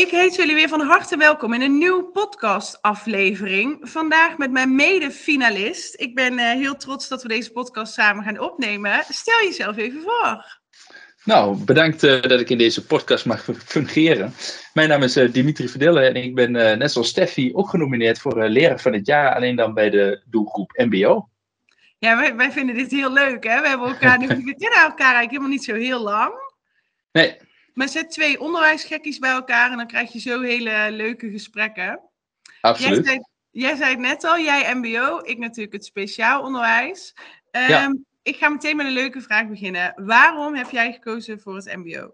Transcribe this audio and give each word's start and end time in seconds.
Ik 0.00 0.10
heet 0.10 0.34
jullie 0.34 0.54
weer 0.54 0.68
van 0.68 0.80
harte 0.80 1.16
welkom 1.16 1.52
in 1.52 1.60
een 1.60 1.78
nieuwe 1.78 2.04
podcast-aflevering. 2.04 3.78
Vandaag 3.82 4.38
met 4.38 4.50
mijn 4.50 4.74
mede-finalist. 4.74 6.00
Ik 6.00 6.14
ben 6.14 6.32
uh, 6.32 6.50
heel 6.50 6.76
trots 6.76 7.08
dat 7.08 7.22
we 7.22 7.28
deze 7.28 7.52
podcast 7.52 7.92
samen 7.92 8.24
gaan 8.24 8.38
opnemen. 8.38 9.04
Stel 9.08 9.42
jezelf 9.42 9.76
even 9.76 10.02
voor. 10.02 10.60
Nou, 11.24 11.64
bedankt 11.64 12.02
uh, 12.02 12.22
dat 12.22 12.40
ik 12.40 12.50
in 12.50 12.58
deze 12.58 12.86
podcast 12.86 13.26
mag 13.26 13.44
fungeren. 13.64 14.32
Mijn 14.72 14.88
naam 14.88 15.02
is 15.02 15.16
uh, 15.16 15.32
Dimitri 15.32 15.68
Verdille 15.68 16.00
en 16.00 16.16
ik 16.16 16.34
ben 16.34 16.52
net 16.52 16.92
zoals 16.92 17.08
Steffi 17.08 17.54
ook 17.54 17.68
genomineerd 17.68 18.18
voor 18.18 18.48
leraar 18.48 18.80
van 18.80 18.92
het 18.92 19.06
jaar, 19.06 19.34
alleen 19.34 19.56
dan 19.56 19.74
bij 19.74 19.90
de 19.90 20.22
doelgroep 20.24 20.72
MBO. 20.76 21.28
Ja, 21.98 22.16
wij, 22.16 22.36
wij 22.36 22.52
vinden 22.52 22.74
dit 22.74 22.90
heel 22.90 23.12
leuk, 23.12 23.44
hè? 23.44 23.60
We 23.60 23.68
hebben 23.68 23.88
elkaar 23.88 24.18
nu, 24.18 24.26
we 24.44 24.56
kennen 24.56 24.80
elkaar 24.80 25.14
eigenlijk 25.14 25.30
helemaal 25.30 25.48
niet 25.48 25.64
zo 25.64 25.74
heel 25.74 26.02
lang. 26.02 26.32
Nee. 27.12 27.48
Maar 27.74 27.88
zet 27.88 28.10
twee 28.10 28.40
onderwijsgekkies 28.40 29.18
bij 29.18 29.30
elkaar 29.30 29.70
en 29.70 29.76
dan 29.76 29.86
krijg 29.86 30.12
je 30.12 30.20
zo 30.20 30.40
hele 30.40 30.88
leuke 30.90 31.30
gesprekken. 31.30 32.00
Absoluut. 32.60 32.94
Jij 32.94 33.04
zei, 33.04 33.24
jij 33.50 33.76
zei 33.76 33.90
het 33.90 33.98
net 33.98 34.24
al, 34.24 34.38
jij 34.38 34.74
MBO, 34.74 35.20
ik 35.22 35.38
natuurlijk 35.38 35.72
het 35.72 35.84
speciaal 35.84 36.42
onderwijs. 36.42 37.14
Um, 37.50 37.68
Ja. 37.68 37.94
Ik 38.22 38.36
ga 38.36 38.48
meteen 38.48 38.76
met 38.76 38.86
een 38.86 38.92
leuke 38.92 39.20
vraag 39.20 39.48
beginnen. 39.48 39.92
Waarom 39.96 40.54
heb 40.54 40.70
jij 40.70 40.92
gekozen 40.92 41.40
voor 41.40 41.56
het 41.56 41.76
MBO? 41.76 42.10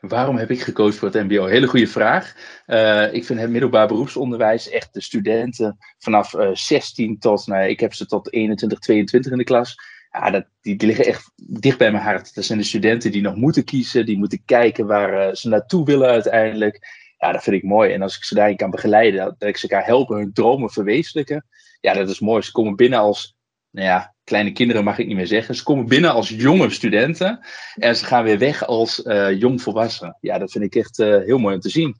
Waarom 0.00 0.36
heb 0.36 0.50
ik 0.50 0.60
gekozen 0.60 0.98
voor 0.98 1.08
het 1.08 1.28
MBO? 1.28 1.46
Hele 1.46 1.66
goede 1.66 1.86
vraag. 1.86 2.34
Uh, 2.66 3.12
ik 3.12 3.24
vind 3.24 3.40
het 3.40 3.50
middelbaar 3.50 3.86
beroepsonderwijs 3.86 4.68
echt 4.68 4.94
de 4.94 5.02
studenten 5.02 5.76
vanaf 5.98 6.34
uh, 6.34 6.50
16 6.52 7.18
tot, 7.18 7.46
nou, 7.46 7.68
ik 7.68 7.80
heb 7.80 7.94
ze 7.94 8.06
tot 8.06 8.32
21, 8.32 8.78
22 8.78 9.32
in 9.32 9.38
de 9.38 9.44
klas. 9.44 9.76
Ja, 10.10 10.30
dat, 10.30 10.46
die, 10.60 10.76
die, 10.76 10.86
liggen 10.86 11.06
echt 11.06 11.32
dicht 11.36 11.78
bij 11.78 11.92
mijn 11.92 12.04
hart. 12.04 12.34
Dat 12.34 12.44
zijn 12.44 12.58
de 12.58 12.64
studenten 12.64 13.12
die 13.12 13.22
nog 13.22 13.34
moeten 13.34 13.64
kiezen, 13.64 14.06
die 14.06 14.18
moeten 14.18 14.42
kijken 14.44 14.86
waar 14.86 15.28
uh, 15.28 15.34
ze 15.34 15.48
naartoe 15.48 15.84
willen 15.84 16.08
uiteindelijk. 16.08 16.78
Ja, 17.18 17.32
dat 17.32 17.42
vind 17.42 17.56
ik 17.56 17.62
mooi. 17.62 17.92
En 17.92 18.02
als 18.02 18.16
ik 18.16 18.24
ze 18.24 18.34
daarin 18.34 18.56
kan 18.56 18.70
begeleiden, 18.70 19.34
dat 19.38 19.48
ik 19.48 19.56
ze 19.56 19.68
kan 19.68 19.82
helpen 19.82 20.16
hun 20.16 20.32
dromen 20.32 20.70
verwezenlijken. 20.70 21.46
Ja, 21.80 21.94
dat 21.94 22.08
is 22.08 22.20
mooi. 22.20 22.42
Ze 22.42 22.52
komen 22.52 22.76
binnen 22.76 22.98
als, 22.98 23.36
nou 23.70 23.86
ja, 23.86 24.14
kleine 24.24 24.52
kinderen 24.52 24.84
mag 24.84 24.98
ik 24.98 25.06
niet 25.06 25.16
meer 25.16 25.26
zeggen. 25.26 25.54
Ze 25.54 25.62
komen 25.62 25.86
binnen 25.86 26.12
als 26.12 26.28
jonge 26.28 26.70
studenten 26.70 27.46
en 27.74 27.96
ze 27.96 28.04
gaan 28.04 28.24
weer 28.24 28.38
weg 28.38 28.66
als 28.66 29.04
uh, 29.04 29.38
jongvolwassenen. 29.38 30.16
Ja, 30.20 30.38
dat 30.38 30.50
vind 30.50 30.64
ik 30.64 30.74
echt 30.74 30.98
uh, 30.98 31.06
heel 31.24 31.38
mooi 31.38 31.54
om 31.54 31.60
te 31.60 31.68
zien. 31.68 31.96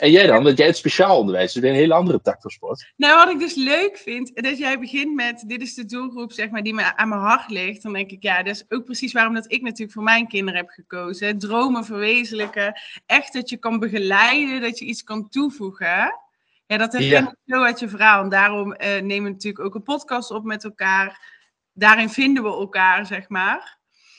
En 0.00 0.10
jij 0.10 0.26
dan? 0.26 0.44
Want 0.44 0.58
jij 0.58 0.66
het 0.66 0.76
speciaal 0.76 1.18
onderwijs, 1.18 1.52
dus 1.52 1.62
weer 1.62 1.70
een 1.70 1.76
hele 1.76 1.94
andere 1.94 2.20
tak 2.20 2.40
van 2.40 2.50
sport. 2.50 2.92
Nou, 2.96 3.16
wat 3.16 3.34
ik 3.34 3.38
dus 3.38 3.54
leuk 3.54 3.96
vind, 3.96 4.42
dat 4.42 4.58
jij 4.58 4.78
begint 4.78 5.14
met, 5.14 5.44
dit 5.46 5.62
is 5.62 5.74
de 5.74 5.84
doelgroep 5.84 6.32
zeg 6.32 6.50
maar, 6.50 6.62
die 6.62 6.74
me 6.74 6.96
aan 6.96 7.08
mijn 7.08 7.20
hart 7.20 7.50
ligt. 7.50 7.82
Dan 7.82 7.92
denk 7.92 8.10
ik, 8.10 8.22
ja, 8.22 8.42
dat 8.42 8.54
is 8.54 8.64
ook 8.68 8.84
precies 8.84 9.12
waarom 9.12 9.34
dat 9.34 9.52
ik 9.52 9.62
natuurlijk 9.62 9.92
voor 9.92 10.02
mijn 10.02 10.28
kinderen 10.28 10.60
heb 10.60 10.68
gekozen. 10.68 11.38
Dromen 11.38 11.84
verwezenlijken, 11.84 12.80
echt 13.06 13.32
dat 13.32 13.50
je 13.50 13.56
kan 13.56 13.78
begeleiden, 13.78 14.60
dat 14.60 14.78
je 14.78 14.84
iets 14.84 15.04
kan 15.04 15.28
toevoegen. 15.28 16.18
Ja, 16.66 16.76
dat 16.76 16.92
herken 16.92 17.22
ik 17.22 17.34
ja. 17.44 17.56
zo 17.56 17.62
uit 17.62 17.80
je 17.80 17.88
verhaal. 17.88 18.22
En 18.22 18.28
daarom 18.28 18.72
uh, 18.72 18.78
nemen 18.78 19.24
we 19.24 19.30
natuurlijk 19.30 19.64
ook 19.64 19.74
een 19.74 19.82
podcast 19.82 20.30
op 20.30 20.44
met 20.44 20.64
elkaar. 20.64 21.38
Daarin 21.72 22.10
vinden 22.10 22.42
we 22.42 22.48
elkaar, 22.48 23.06
zeg 23.06 23.28
maar. 23.28 23.78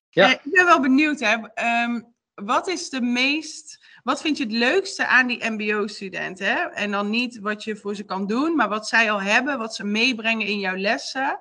Ja. 0.10 0.26
Uh, 0.28 0.32
ik 0.32 0.52
ben 0.52 0.66
wel 0.66 0.80
benieuwd, 0.80 1.20
hè. 1.20 1.34
Um, 1.84 2.14
wat 2.46 2.68
is 2.68 2.90
de 2.90 3.02
meest... 3.02 3.80
Wat 4.04 4.22
vind 4.22 4.38
je 4.38 4.44
het 4.44 4.54
leukste 4.54 5.08
aan 5.08 5.28
die 5.28 5.50
mbo-studenten? 5.50 6.74
En 6.74 6.92
dan 6.92 7.10
niet 7.10 7.40
wat 7.40 7.64
je 7.64 7.76
voor 7.76 7.96
ze 7.96 8.04
kan 8.04 8.28
doen, 8.28 8.56
maar 8.56 8.70
wat 8.70 8.88
zij 8.88 9.12
al 9.12 9.22
hebben, 9.22 9.58
wat 9.58 9.76
ze 9.76 9.84
meebrengen 9.84 10.48
in 10.48 10.60
jouw 10.60 10.76
lessen. 10.76 11.40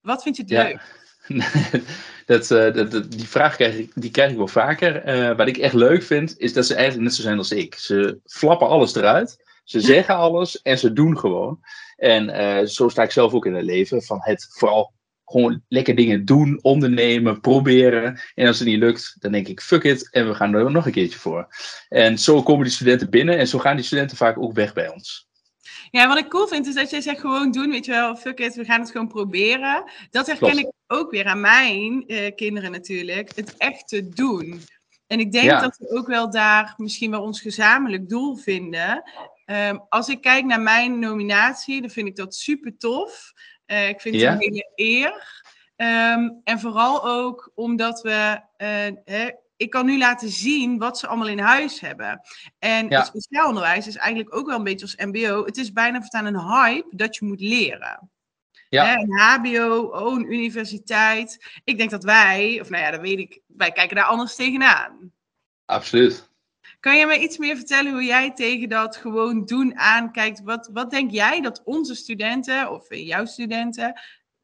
Wat 0.00 0.22
vind 0.22 0.36
je 0.36 0.42
het 0.42 0.50
ja. 0.50 0.62
leuk? 0.62 1.00
dat, 2.26 2.50
uh, 2.50 2.74
dat, 2.74 2.90
dat, 2.90 3.12
die 3.12 3.28
vraag 3.28 3.56
krijg 3.56 3.78
ik, 3.78 3.92
die 3.94 4.10
krijg 4.10 4.30
ik 4.30 4.36
wel 4.36 4.48
vaker. 4.48 5.08
Uh, 5.08 5.36
wat 5.36 5.48
ik 5.48 5.56
echt 5.56 5.74
leuk 5.74 6.02
vind, 6.02 6.38
is 6.38 6.52
dat 6.52 6.66
ze 6.66 6.74
eigenlijk 6.74 7.04
net 7.04 7.14
zo 7.14 7.22
zijn 7.22 7.38
als 7.38 7.52
ik. 7.52 7.74
Ze 7.74 8.18
flappen 8.24 8.68
alles 8.68 8.94
eruit, 8.94 9.36
ze 9.64 9.80
zeggen 9.80 10.16
alles 10.26 10.62
en 10.62 10.78
ze 10.78 10.92
doen 10.92 11.18
gewoon. 11.18 11.60
En 11.96 12.28
uh, 12.28 12.66
zo 12.66 12.88
sta 12.88 13.02
ik 13.02 13.10
zelf 13.10 13.32
ook 13.32 13.46
in 13.46 13.54
het 13.54 13.64
leven, 13.64 14.02
van 14.02 14.18
het 14.20 14.46
vooral 14.50 14.92
gewoon 15.24 15.62
lekker 15.68 15.94
dingen 15.94 16.24
doen, 16.24 16.58
ondernemen, 16.62 17.40
proberen. 17.40 18.20
En 18.34 18.46
als 18.46 18.58
het 18.58 18.68
niet 18.68 18.78
lukt, 18.78 19.16
dan 19.18 19.32
denk 19.32 19.48
ik, 19.48 19.60
fuck 19.60 19.82
it, 19.82 20.10
en 20.10 20.28
we 20.28 20.34
gaan 20.34 20.54
er 20.54 20.70
nog 20.70 20.86
een 20.86 20.92
keertje 20.92 21.18
voor. 21.18 21.46
En 21.88 22.18
zo 22.18 22.42
komen 22.42 22.64
die 22.64 22.72
studenten 22.72 23.10
binnen 23.10 23.38
en 23.38 23.48
zo 23.48 23.58
gaan 23.58 23.76
die 23.76 23.84
studenten 23.84 24.16
vaak 24.16 24.38
ook 24.38 24.52
weg 24.52 24.72
bij 24.72 24.88
ons. 24.88 25.30
Ja, 25.90 26.08
wat 26.08 26.18
ik 26.18 26.28
cool 26.28 26.46
vind 26.46 26.66
is 26.66 26.74
dat 26.74 26.90
jij 26.90 27.00
zegt 27.00 27.20
gewoon 27.20 27.50
doen, 27.50 27.70
weet 27.70 27.84
je 27.84 27.90
wel, 27.92 28.16
fuck 28.16 28.38
it, 28.38 28.54
we 28.54 28.64
gaan 28.64 28.80
het 28.80 28.90
gewoon 28.90 29.08
proberen. 29.08 29.90
Dat 30.10 30.26
herken 30.26 30.50
Klopt. 30.50 30.66
ik 30.66 30.72
ook 30.86 31.10
weer 31.10 31.26
aan 31.26 31.40
mijn 31.40 32.04
uh, 32.06 32.34
kinderen 32.36 32.70
natuurlijk, 32.70 33.36
het 33.36 33.56
echt 33.56 33.88
te 33.88 34.08
doen. 34.08 34.60
En 35.06 35.20
ik 35.20 35.32
denk 35.32 35.44
Ja. 35.44 35.60
dat 35.60 35.76
we 35.78 35.90
ook 35.90 36.06
wel 36.06 36.30
daar 36.30 36.74
misschien 36.76 37.10
wel 37.10 37.22
ons 37.22 37.40
gezamenlijk 37.40 38.08
doel 38.08 38.36
vinden. 38.36 39.02
Um, 39.46 39.80
als 39.88 40.08
ik 40.08 40.20
kijk 40.20 40.44
naar 40.44 40.60
mijn 40.60 40.98
nominatie, 40.98 41.80
dan 41.80 41.90
vind 41.90 42.08
ik 42.08 42.16
dat 42.16 42.34
super 42.34 42.76
tof. 42.78 43.32
Uh, 43.72 43.88
ik 43.88 44.00
vind 44.00 44.14
het 44.14 44.24
Ja. 44.24 44.32
een 44.32 44.38
hele 44.38 44.70
eer. 44.74 45.40
Um, 45.76 46.40
en 46.44 46.60
vooral 46.60 47.04
ook 47.04 47.50
omdat 47.54 48.02
we, 48.02 48.40
uh, 48.58 48.96
hè, 49.04 49.30
ik 49.56 49.70
kan 49.70 49.86
nu 49.86 49.98
laten 49.98 50.28
zien 50.28 50.78
wat 50.78 50.98
ze 50.98 51.06
allemaal 51.06 51.28
in 51.28 51.38
huis 51.38 51.80
hebben. 51.80 52.20
En 52.58 52.88
Ja. 52.88 52.98
het 52.98 53.06
speciaal 53.06 53.48
onderwijs 53.48 53.86
is 53.86 53.96
eigenlijk 53.96 54.36
ook 54.36 54.46
wel 54.46 54.56
een 54.56 54.64
beetje 54.64 54.86
als 54.86 54.96
MBO. 54.96 55.44
Het 55.44 55.56
is 55.56 55.72
bijna 55.72 56.00
voortaan 56.00 56.26
een 56.26 56.40
hype 56.40 56.96
dat 56.96 57.16
je 57.16 57.24
moet 57.24 57.40
leren. 57.40 58.10
Ja. 58.68 58.84
Hè, 58.86 58.94
een 58.94 59.18
HBO, 59.18 59.80
oh, 59.80 60.14
een 60.18 60.32
universiteit. 60.32 61.60
Ik 61.64 61.78
denk 61.78 61.90
dat 61.90 62.04
wij, 62.04 62.58
of 62.60 62.70
nou 62.70 62.82
ja, 62.82 62.90
dat 62.90 63.00
weet 63.00 63.18
ik, 63.18 63.40
wij 63.46 63.72
kijken 63.72 63.96
daar 63.96 64.04
anders 64.04 64.34
tegenaan. 64.34 65.12
Absoluut. 65.64 66.30
Kan 66.82 66.96
je 66.96 67.06
me 67.06 67.18
iets 67.18 67.38
meer 67.38 67.56
vertellen 67.56 67.92
hoe 67.92 68.04
jij 68.04 68.32
tegen 68.32 68.68
dat 68.68 68.96
gewoon 68.96 69.44
doen 69.44 69.78
aankijkt? 69.78 70.42
Wat, 70.42 70.70
wat 70.72 70.90
denk 70.90 71.10
jij 71.10 71.40
dat 71.40 71.62
onze 71.64 71.94
studenten, 71.94 72.70
of 72.70 72.94
jouw 72.94 73.24
studenten, 73.24 74.00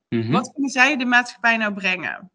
Mhm. 0.08 0.30
wat 0.30 0.52
kunnen 0.52 0.70
zij 0.70 0.96
de 0.96 1.04
maatschappij 1.04 1.56
nou 1.56 1.74
brengen? 1.74 2.30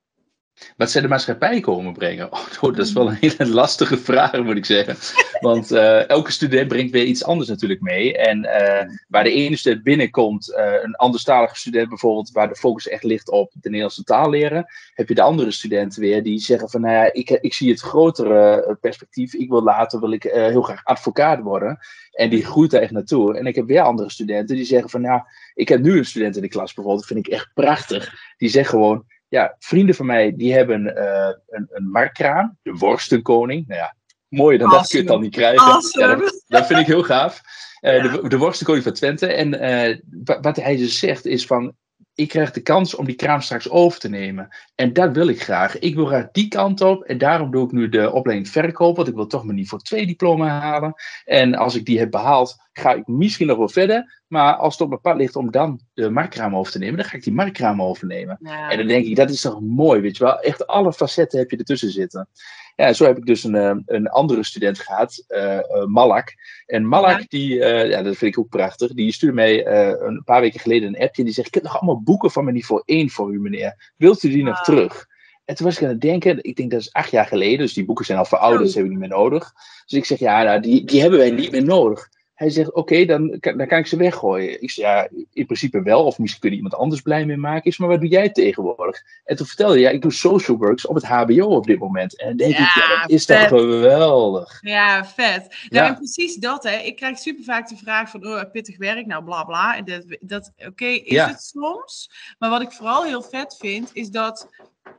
Wat 0.78 0.92
zij 0.92 1.02
de 1.02 1.08
maatschappij 1.08 1.60
komen 1.60 1.94
brengen? 1.94 2.30
Oh, 2.62 2.76
dat 2.76 2.86
is 2.86 2.94
wel 2.94 3.08
een 3.08 3.18
hele 3.20 3.48
lastige 3.48 3.98
vraag, 3.98 4.44
moet 4.44 4.58
ik 4.58 4.66
zeggen. 4.66 4.96
Want 5.40 5.72
uh, 5.72 6.10
elke 6.10 6.32
student 6.32 6.68
brengt 6.68 6.92
weer 6.92 7.04
iets 7.04 7.24
anders 7.24 7.50
natuurlijk 7.50 7.82
mee. 7.82 8.18
En 8.18 8.38
uh, 8.38 8.96
waar 9.08 9.24
de 9.24 9.32
ene 9.32 9.56
student 9.56 9.84
binnenkomt, 9.84 10.50
uh, 10.50 10.84
een 10.84 10.96
anderstalige 10.96 11.56
student 11.56 11.90
bijvoorbeeld, 11.90 12.32
waar 12.32 12.48
de 12.48 12.56
focus 12.56 12.88
echt 12.88 13.04
ligt 13.04 13.30
op 13.30 13.52
de 13.54 13.70
Nederlandse 13.70 14.04
taal 14.04 14.30
leren, 14.30 14.66
heb 14.94 15.08
je 15.08 15.16
de 15.16 15.22
andere 15.22 15.52
studenten 15.52 16.02
weer 16.02 16.24
die 16.24 16.40
zeggen 16.40 16.70
van, 16.70 16.82
nou 16.82 16.94
ja, 16.94 17.14
ik, 17.14 17.30
ik 17.30 17.54
zie 17.54 17.70
het 17.70 17.82
grotere 17.82 18.78
perspectief. 18.82 19.34
Ik 19.34 19.50
wil 19.50 19.64
later 19.64 20.00
wil 20.00 20.12
ik 20.12 20.24
heel 20.24 20.62
graag 20.62 20.84
advocaat 20.84 21.42
worden. 21.42 21.80
En 22.12 22.30
die 22.30 22.46
groeit 22.46 22.72
daar 22.72 22.82
echt 22.82 22.92
naartoe. 22.92 23.38
En 23.38 23.46
ik 23.46 23.56
heb 23.56 23.66
weer 23.66 23.82
andere 23.82 24.10
studenten 24.10 24.56
die 24.56 24.66
zeggen 24.66 24.90
van, 24.90 25.02
nou, 25.02 25.22
ik 25.54 25.70
heb 25.70 25.82
nu 25.82 25.98
een 25.98 26.06
student 26.06 26.36
in 26.36 26.42
de 26.42 26.48
klas 26.48 26.74
bijvoorbeeld, 26.74 27.08
dat 27.08 27.18
vind 27.18 27.28
ik 27.28 27.34
echt 27.34 27.50
prachtig. 27.54 28.14
Die 28.38 28.50
zegt 28.50 28.70
gewoon, 28.70 29.06
ja, 29.34 29.56
vrienden 29.60 29.96
van 29.96 30.06
mij 30.06 30.34
die 30.36 30.54
hebben 30.54 30.86
uh, 30.86 31.30
een, 31.50 31.68
een 31.70 32.52
de 32.62 32.72
worstenkoning. 32.72 33.68
Nou 33.68 33.80
ja, 33.80 33.96
mooier 34.28 34.60
dan 34.60 34.68
awesome. 34.68 34.82
dat 34.82 34.90
kun 34.90 35.00
je 35.00 35.06
het 35.06 35.14
dan 35.14 35.22
niet 35.22 35.36
krijgen. 35.36 35.66
Awesome. 35.66 36.08
Ja, 36.08 36.16
dat, 36.16 36.44
dat, 36.48 36.66
vind 36.66 36.80
ik 36.80 36.86
heel 36.86 37.04
gaaf. 37.04 37.42
Uh, 37.82 38.04
ja. 38.04 38.12
de, 38.12 38.28
de 38.28 38.38
worstenkoning 38.38 38.84
van 38.84 38.94
Twente. 38.94 39.28
En 39.28 39.54
uh, 39.54 39.98
wat 40.42 40.56
hij 40.56 40.76
dus 40.76 41.00
zegt 41.00 41.26
is 41.26 41.46
van, 41.46 41.76
ik 42.16 42.28
krijg 42.28 42.52
de 42.52 42.62
kans 42.62 42.96
om 42.96 43.06
die 43.06 43.16
kraam 43.16 43.42
straks 43.42 43.70
over 43.70 44.00
te 44.00 44.10
nemen. 44.10 44.56
En 44.76 44.94
dat 44.94 45.16
wil 45.16 45.28
ik 45.28 45.42
graag. 45.42 45.80
Ik 45.80 45.96
wil 45.96 46.06
graag 46.06 46.32
die 46.32 46.48
kant 46.48 46.82
op. 46.82 47.04
En 47.04 47.18
daarom 47.18 47.52
doe 47.52 47.66
ik 47.66 47.72
nu 47.72 47.90
de 47.90 48.12
opleiding 48.12 48.50
verkoop. 48.50 48.96
Want 48.96 49.08
ik 49.08 49.16
wil 49.16 49.28
toch 49.28 49.44
mijn 49.44 49.58
niveau 49.58 49.84
2 49.84 50.06
diploma 50.06 50.60
halen. 50.60 50.94
En 51.26 51.56
als 51.56 51.76
ik 51.76 51.86
die 51.86 52.00
heb 52.00 52.12
behaald, 52.12 52.56
ga 52.74 52.94
ik 52.94 53.08
misschien 53.08 53.48
nog 53.48 53.58
wel 53.58 53.70
verder. 53.70 54.22
Maar 54.28 54.54
als 54.56 54.74
het 54.74 54.82
op 54.82 54.90
mijn 54.90 55.02
pad 55.02 55.16
ligt 55.18 55.36
om 55.36 55.52
dan 55.52 55.80
de 55.94 56.10
marktkraam 56.10 56.56
over 56.56 56.72
te 56.72 56.78
nemen, 56.80 56.96
dan 56.98 57.06
ga 57.06 57.18
ik 57.18 57.24
die 57.24 57.34
marktkraam 57.34 57.82
overnemen. 57.82 58.38
Ja. 58.42 58.70
En 58.70 58.78
dan 58.78 58.88
denk 58.88 59.06
ik, 59.06 59.16
dat 59.16 59.30
is 59.30 59.42
toch 59.42 59.62
mooi, 59.62 60.02
weet 60.02 60.18
je 60.18 60.24
wel. 60.24 60.40
Echt 60.40 60.68
alle 60.68 60.94
facetten 60.94 61.40
heb 61.40 61.52
je 61.52 61.58
ertussen 61.58 61.92
zitten. 61.92 62.28
Ja, 62.76 62.94
zo 62.94 63.06
heb 63.06 63.18
ik 63.18 63.26
dus 63.26 63.44
een, 63.44 63.84
een 63.86 64.08
andere 64.08 64.44
student 64.44 64.80
gehad, 64.80 65.26
uh, 65.30 65.60
Malak. 65.86 66.34
En 66.66 66.88
Malak, 66.88 67.20
Ja. 67.20 67.26
die, 67.28 67.56
uh, 67.56 67.90
ja, 67.90 68.02
dat 68.02 68.16
vind 68.16 68.32
ik 68.36 68.40
ook 68.40 68.50
prachtig, 68.50 68.94
die 68.94 69.12
stuurde 69.12 69.36
mij 69.36 69.68
een 70.02 70.22
paar 70.26 70.42
weken 70.42 70.60
geleden 70.60 70.88
een 70.96 71.02
appje. 71.02 71.24
Die 71.24 71.34
zegt, 71.34 71.48
ik 71.48 71.54
heb 71.54 71.64
nog 71.64 71.76
allemaal 71.78 72.02
boeken 72.02 72.32
van 72.32 72.44
mijn 72.44 72.56
niveau 72.56 72.82
1 72.86 73.10
voor 73.10 73.34
u, 73.34 73.40
meneer. 73.40 73.92
Wilt 73.98 74.24
u 74.24 74.30
die 74.30 74.44
nog 74.44 74.56
Wow. 74.56 74.64
terug? 74.64 75.08
En 75.46 75.56
toen 75.56 75.66
was 75.66 75.76
ik 75.78 75.84
aan 75.84 75.90
het 75.90 76.02
denken, 76.02 76.44
ik 76.44 76.56
denk 76.56 76.72
dat 76.72 76.80
is 76.80 76.94
acht 76.94 77.12
jaar 77.12 77.26
geleden, 77.26 77.58
dus 77.58 77.74
die 77.74 77.86
boeken 77.86 78.06
zijn 78.06 78.18
al 78.18 78.26
verouderd, 78.26 78.60
Zo. 78.62 78.66
dus 78.66 78.76
heb 78.76 78.84
ik 78.84 78.90
niet 78.90 79.00
meer 79.00 79.18
nodig. 79.18 79.52
Dus 79.86 79.98
ik 80.00 80.06
zeg, 80.06 80.20
ja, 80.20 80.44
nou, 80.44 80.60
die, 80.62 80.84
die 80.86 81.02
hebben 81.02 81.20
wij 81.20 81.32
niet 81.32 81.52
meer 81.52 81.64
nodig. 81.64 82.10
Hij 82.34 82.50
zegt, 82.50 82.68
oké, 82.70 82.80
okay, 82.80 83.06
dan, 83.06 83.38
dan 83.40 83.68
kan 83.68 83.78
ik 83.78 83.88
ze 83.88 83.98
weggooien. 83.98 84.62
Ik 84.62 84.72
zeg, 84.72 84.86
ja, 84.86 85.08
in 85.34 85.46
principe 85.46 85.82
wel. 85.82 86.06
Of 86.06 86.20
misschien 86.20 86.42
kun 86.42 86.50
je 86.50 86.56
iemand 86.56 86.76
anders 86.76 87.02
blij 87.02 87.26
mee 87.26 87.38
maken. 87.38 87.72
Zeg, 87.72 87.80
maar 87.80 87.90
wat 87.90 88.00
doe 88.00 88.10
jij 88.10 88.30
tegenwoordig? 88.30 89.02
En 89.26 89.36
toen 89.36 89.46
vertelde 89.46 89.74
hij, 89.74 89.82
ja, 89.82 89.90
ik 89.90 90.02
doe 90.02 90.12
social 90.12 90.58
works 90.58 90.86
op 90.88 90.96
het 90.96 91.06
hbo 91.06 91.46
op 91.46 91.66
dit 91.66 91.80
moment. 91.80 92.20
En 92.20 92.28
dan 92.28 92.38
denk 92.38 92.52
Ja, 92.58 92.64
ik, 92.64 92.76
ja, 92.76 93.00
dat 93.02 93.10
is 93.10 93.26
toch 93.26 93.48
geweldig. 93.48 94.58
Ja, 94.62 95.06
vet. 95.06 95.42
Nou, 95.48 95.58
Ja. 95.70 95.88
en 95.88 95.96
precies 95.96 96.36
dat, 96.36 96.64
hè. 96.64 96.78
Ik 96.78 96.96
krijg 96.96 97.18
super 97.18 97.44
vaak 97.44 97.70
de 97.70 97.78
vraag 97.78 98.10
van, 98.10 98.28
oh, 98.28 98.42
pittig 98.52 98.78
werk, 98.78 99.06
nou, 99.06 99.24
bla, 99.24 99.44
bla. 99.44 99.78
En 99.78 99.86
dat, 99.86 100.18
dat 100.20 100.52
oké, 100.68 100.86
is 100.86 101.12
Ja. 101.12 101.28
het 101.28 101.42
soms. 101.44 102.12
Maar 102.40 102.50
wat 102.50 102.62
ik 102.62 102.72
vooral 102.72 103.04
heel 103.04 103.22
vet 103.22 103.58
vind, 103.60 103.90
is 103.94 104.10
dat 104.10 104.48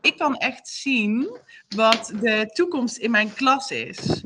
ik 0.00 0.16
kan 0.18 0.36
echt 0.36 0.68
zien 0.68 1.36
wat 1.76 2.12
de 2.20 2.50
toekomst 2.52 2.96
in 2.96 3.10
mijn 3.10 3.32
klas 3.34 3.70
is. 3.70 4.24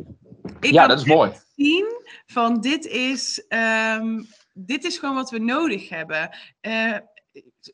Ik 0.60 0.70
ja, 0.72 0.86
dat 0.86 0.98
is 0.98 1.04
mooi. 1.06 1.32
zien 1.56 1.86
van 2.26 2.60
dit 2.60 2.86
is, 2.86 3.44
ehm, 3.48 4.22
dit 4.54 4.84
is 4.84 4.98
gewoon 4.98 5.14
wat 5.14 5.30
we 5.30 5.38
nodig 5.38 5.88
hebben. 5.88 6.36
Eh, 6.60 6.96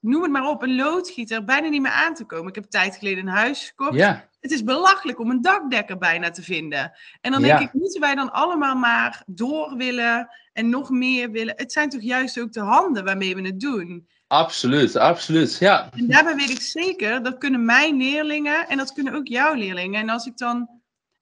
noem 0.01 0.23
het 0.23 0.31
maar 0.31 0.49
op, 0.49 0.63
een 0.63 0.75
loodgieter, 0.77 1.45
bijna 1.45 1.69
niet 1.69 1.83
meer 1.83 1.91
aan 1.91 2.15
te 2.15 2.25
komen. 2.25 2.49
Ik 2.49 2.55
heb 2.55 2.65
een 2.65 2.71
tijd 2.71 2.97
geleden 2.97 3.27
een 3.27 3.33
huis 3.35 3.67
gekocht. 3.69 3.95
Ja, 3.95 4.29
Het 4.41 4.51
is 4.53 4.65
belachelijk 4.65 5.19
om 5.21 5.31
een 5.31 5.43
dakdekker 5.43 5.99
bijna 5.99 6.31
te 6.31 6.43
vinden. 6.43 6.93
En 7.21 7.33
dan 7.33 7.41
Ja. 7.41 7.47
denk 7.57 7.69
ik, 7.69 7.81
moeten 7.81 8.01
wij 8.01 8.15
dan 8.15 8.33
allemaal 8.33 8.75
maar 8.77 9.23
door 9.27 9.77
willen 9.77 10.29
en 10.53 10.69
nog 10.69 10.91
meer 10.91 11.31
willen? 11.31 11.55
Het 11.57 11.73
zijn 11.73 11.89
toch 11.89 12.03
juist 12.03 12.41
ook 12.41 12.53
de 12.53 12.61
handen 12.61 13.05
waarmee 13.05 13.35
we 13.35 13.43
het 13.43 13.61
doen. 13.61 14.09
absoluut, 14.27 14.97
absoluut. 14.97 15.57
Ja, 15.59 15.89
En 15.97 16.07
daarbij 16.09 16.35
weet 16.37 16.51
ik 16.51 16.61
zeker, 16.61 17.23
dat 17.23 17.39
kunnen 17.39 17.65
mijn 17.65 17.97
leerlingen 17.97 18.69
en 18.69 18.77
dat 18.77 18.93
kunnen 18.93 19.15
ook 19.15 19.27
jouw 19.27 19.55
leerlingen. 19.55 20.01
En 20.01 20.09
als 20.09 20.27
ik 20.27 20.37
dan 20.37 20.69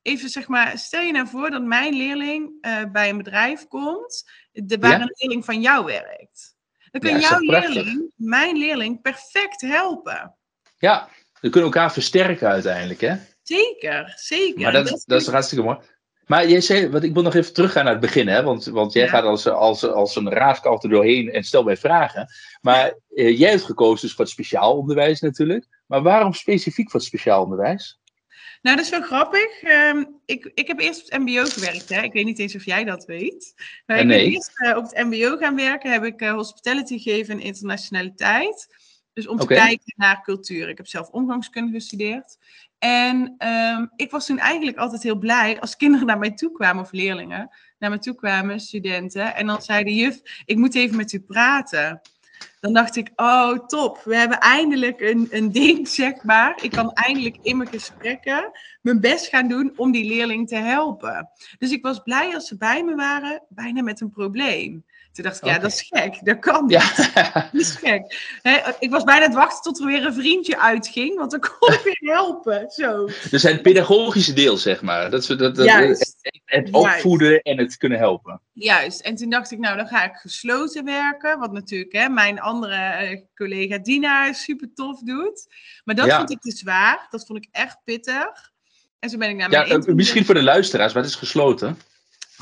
even 0.02 0.28
zeg 0.28 0.48
maar, 0.48 0.78
stel 0.78 1.02
je 1.02 1.12
nou 1.12 1.26
voor 1.28 1.50
dat 1.50 1.62
mijn 1.62 1.94
leerling 1.94 2.52
eh, 2.60 2.84
bij 2.92 3.08
een 3.08 3.16
bedrijf 3.16 3.66
komt, 3.68 4.30
de, 4.52 4.78
waar 4.78 4.90
Ja. 4.90 5.00
een 5.00 5.14
leerling 5.18 5.44
van 5.44 5.60
jou 5.60 5.84
werkt. 5.84 6.56
Dan 6.90 7.00
kan 7.00 7.10
Ja, 7.10 7.18
jouw 7.18 7.38
leerling 7.60 8.12
mijn 8.16 8.56
leerling 8.56 9.00
perfect 9.02 9.60
helpen. 9.60 10.36
ja. 10.78 11.08
We 11.40 11.48
kunnen 11.48 11.70
elkaar 11.72 11.92
versterken 11.92 12.48
uiteindelijk, 12.48 13.00
hè? 13.00 13.16
Zeker, 13.42 14.12
zeker. 14.16 14.60
Maar 14.62 14.72
dat, 14.72 14.88
En 14.88 15.02
dat, 15.06 15.20
is 15.20 15.26
hartstikke 15.26 15.64
mooi. 15.64 15.78
Maar 16.26 16.48
jij 16.48 16.60
zei, 16.60 16.88
want 16.88 17.04
ik 17.04 17.14
wil 17.14 17.22
nog 17.22 17.34
even 17.34 17.52
teruggaan 17.52 17.84
naar 17.84 17.92
het 17.92 18.02
begin, 18.02 18.28
hè? 18.28 18.42
Want, 18.42 18.64
want 18.64 18.92
jij 18.92 19.04
Ja. 19.04 19.10
gaat 19.10 19.24
als, 19.24 19.46
als, 19.46 19.84
als 19.84 20.16
een 20.16 20.30
raaskalt 20.30 20.84
er 20.84 20.90
doorheen 20.90 21.30
en 21.32 21.42
stel 21.44 21.62
mij 21.62 21.76
vragen. 21.76 22.28
Maar 22.60 22.94
eh, 23.14 23.38
jij 23.38 23.50
hebt 23.50 23.62
gekozen 23.62 24.00
dus 24.06 24.16
voor 24.16 24.24
het 24.24 24.32
speciaal 24.34 24.76
onderwijs 24.76 25.20
natuurlijk. 25.20 25.66
Maar 25.86 26.02
waarom 26.02 26.32
specifiek 26.32 26.90
voor 26.90 27.00
het 27.00 27.08
speciaal 27.08 27.42
onderwijs? 27.42 28.00
Nou, 28.62 28.76
dat 28.76 28.84
is 28.84 28.90
wel 28.90 29.02
grappig. 29.02 29.62
Ehm, 29.62 30.04
ik, 30.24 30.50
ik 30.54 30.66
heb 30.66 30.80
eerst 30.80 31.04
op 31.04 31.10
het 31.10 31.20
MBO 31.20 31.44
gewerkt. 31.44 31.88
Hè. 31.88 32.02
Ik 32.02 32.12
weet 32.12 32.24
niet 32.24 32.38
eens 32.38 32.54
of 32.54 32.64
jij 32.64 32.84
dat 32.84 33.04
weet. 33.04 33.54
Maar 33.86 33.98
ik 33.98 34.06
nee. 34.06 34.24
ben 34.24 34.32
eerst 34.32 34.50
eh, 34.54 34.76
op 34.76 34.84
het 34.84 35.04
MBO 35.04 35.36
gaan 35.36 35.56
werken. 35.56 35.92
Heb 35.92 36.04
ik 36.04 36.20
eh, 36.20 36.32
hospitality 36.32 36.98
gegeven 36.98 37.34
en 37.34 37.40
internationaliteit. 37.40 38.68
Dus 39.12 39.26
om 39.26 39.38
te 39.38 39.46
kijken 39.46 39.94
naar 39.96 40.22
cultuur. 40.22 40.68
Ik 40.68 40.76
heb 40.76 40.86
zelf 40.86 41.08
omgangskunde 41.08 41.72
gestudeerd. 41.72 42.38
En 42.78 43.34
ehm, 43.38 43.86
ik 43.96 44.10
was 44.10 44.26
toen 44.26 44.38
eigenlijk 44.38 44.76
altijd 44.76 45.02
heel 45.02 45.18
blij 45.18 45.60
als 45.60 45.76
kinderen 45.76 46.06
naar 46.06 46.18
mij 46.18 46.32
toe 46.32 46.52
kwamen, 46.52 46.82
of 46.82 46.92
leerlingen 46.92 47.50
naar 47.78 47.90
me 47.90 47.98
toe 47.98 48.14
kwamen, 48.14 48.60
studenten. 48.60 49.34
En 49.34 49.46
dan 49.46 49.62
zei 49.62 49.84
de 49.84 49.94
juf, 49.94 50.20
ik 50.44 50.56
moet 50.56 50.74
even 50.74 50.96
met 50.96 51.12
u 51.12 51.20
praten. 51.20 52.00
Dan 52.60 52.72
dacht 52.72 52.96
ik, 52.96 53.10
oh 53.16 53.66
top, 53.66 54.00
we 54.04 54.16
hebben 54.16 54.38
eindelijk 54.38 55.00
een, 55.00 55.28
een 55.30 55.52
ding, 55.52 55.88
zeg 56.02 56.22
maar. 56.24 56.58
Ik 56.62 56.70
kan 56.70 56.92
eindelijk 56.92 57.36
in 57.42 57.56
mijn 57.56 57.68
gesprekken 57.68 58.50
mijn 58.80 59.00
best 59.00 59.26
gaan 59.26 59.48
doen 59.48 59.72
om 59.76 59.92
die 59.92 60.04
leerling 60.04 60.48
te 60.48 60.56
helpen. 60.56 61.28
Dus 61.58 61.70
ik 61.70 61.82
was 61.82 62.02
blij 62.02 62.34
als 62.34 62.46
ze 62.46 62.56
bij 62.56 62.84
me 62.84 62.94
waren, 62.94 63.42
bijna 63.48 63.82
met 63.82 64.00
een 64.00 64.10
probleem. 64.10 64.84
Toen 65.12 65.24
dacht 65.24 65.36
ik, 65.36 65.44
ja, 65.44 65.58
dat 65.58 65.72
is 65.72 65.86
gek, 65.88 66.18
dat 66.24 66.38
kan 66.38 66.66
niet. 66.66 66.72
Ja, 66.72 67.32
Dat 67.52 67.60
is 67.60 67.70
gek. 67.70 68.02
Ik 68.78 68.90
was 68.90 69.04
bijna 69.04 69.24
het 69.26 69.34
wachten 69.34 69.62
tot 69.62 69.80
er 69.80 69.86
weer 69.86 70.06
een 70.06 70.14
vriendje 70.14 70.60
uitging, 70.60 71.18
want 71.18 71.30
dan 71.30 71.40
kon 71.40 71.72
ik 71.72 71.80
weer 71.84 72.12
helpen. 72.14 72.70
Zo. 72.70 73.08
dus 73.30 73.42
het 73.42 73.62
pedagogische 73.62 74.32
deel, 74.32 74.56
zeg 74.56 74.82
maar. 74.82 75.10
Dat, 75.10 75.26
dat, 75.26 75.38
dat, 75.38 75.56
het, 75.56 75.66
Juist. 75.66 76.16
opvoeden 76.70 77.42
en 77.42 77.58
het 77.58 77.76
kunnen 77.76 77.98
helpen. 77.98 78.40
Juist. 78.52 79.00
En 79.00 79.14
toen 79.16 79.30
dacht 79.30 79.50
ik, 79.50 79.58
nou, 79.58 79.76
dan 79.76 79.86
ga 79.86 80.04
ik 80.04 80.14
gesloten 80.16 80.84
werken. 80.84 81.38
Wat 81.38 81.52
natuurlijk 81.52 81.92
hè, 81.92 82.08
mijn 82.08 82.40
andere 82.40 82.74
eh, 82.74 83.20
collega 83.34 83.78
Dina 83.78 84.32
super 84.32 84.70
tof 84.74 85.00
doet. 85.00 85.46
Maar 85.84 85.94
dat 85.94 86.06
Ja. 86.06 86.16
vond 86.16 86.30
ik 86.30 86.40
te 86.40 86.50
zwaar. 86.50 87.06
Dat 87.10 87.26
vond 87.26 87.38
ik 87.44 87.48
echt 87.50 87.76
pittig. 87.84 88.50
En 88.98 89.10
zo 89.10 89.18
ben 89.18 89.28
ik 89.28 89.36
naar 89.36 89.50
Ja, 89.50 89.66
mijn 89.66 89.84
eh, 89.84 89.94
misschien 89.94 90.24
voor 90.24 90.34
de 90.34 90.42
luisteraars, 90.42 90.92
maar 90.92 91.02
het 91.02 91.12
is 91.12 91.18
gesloten. 91.18 91.78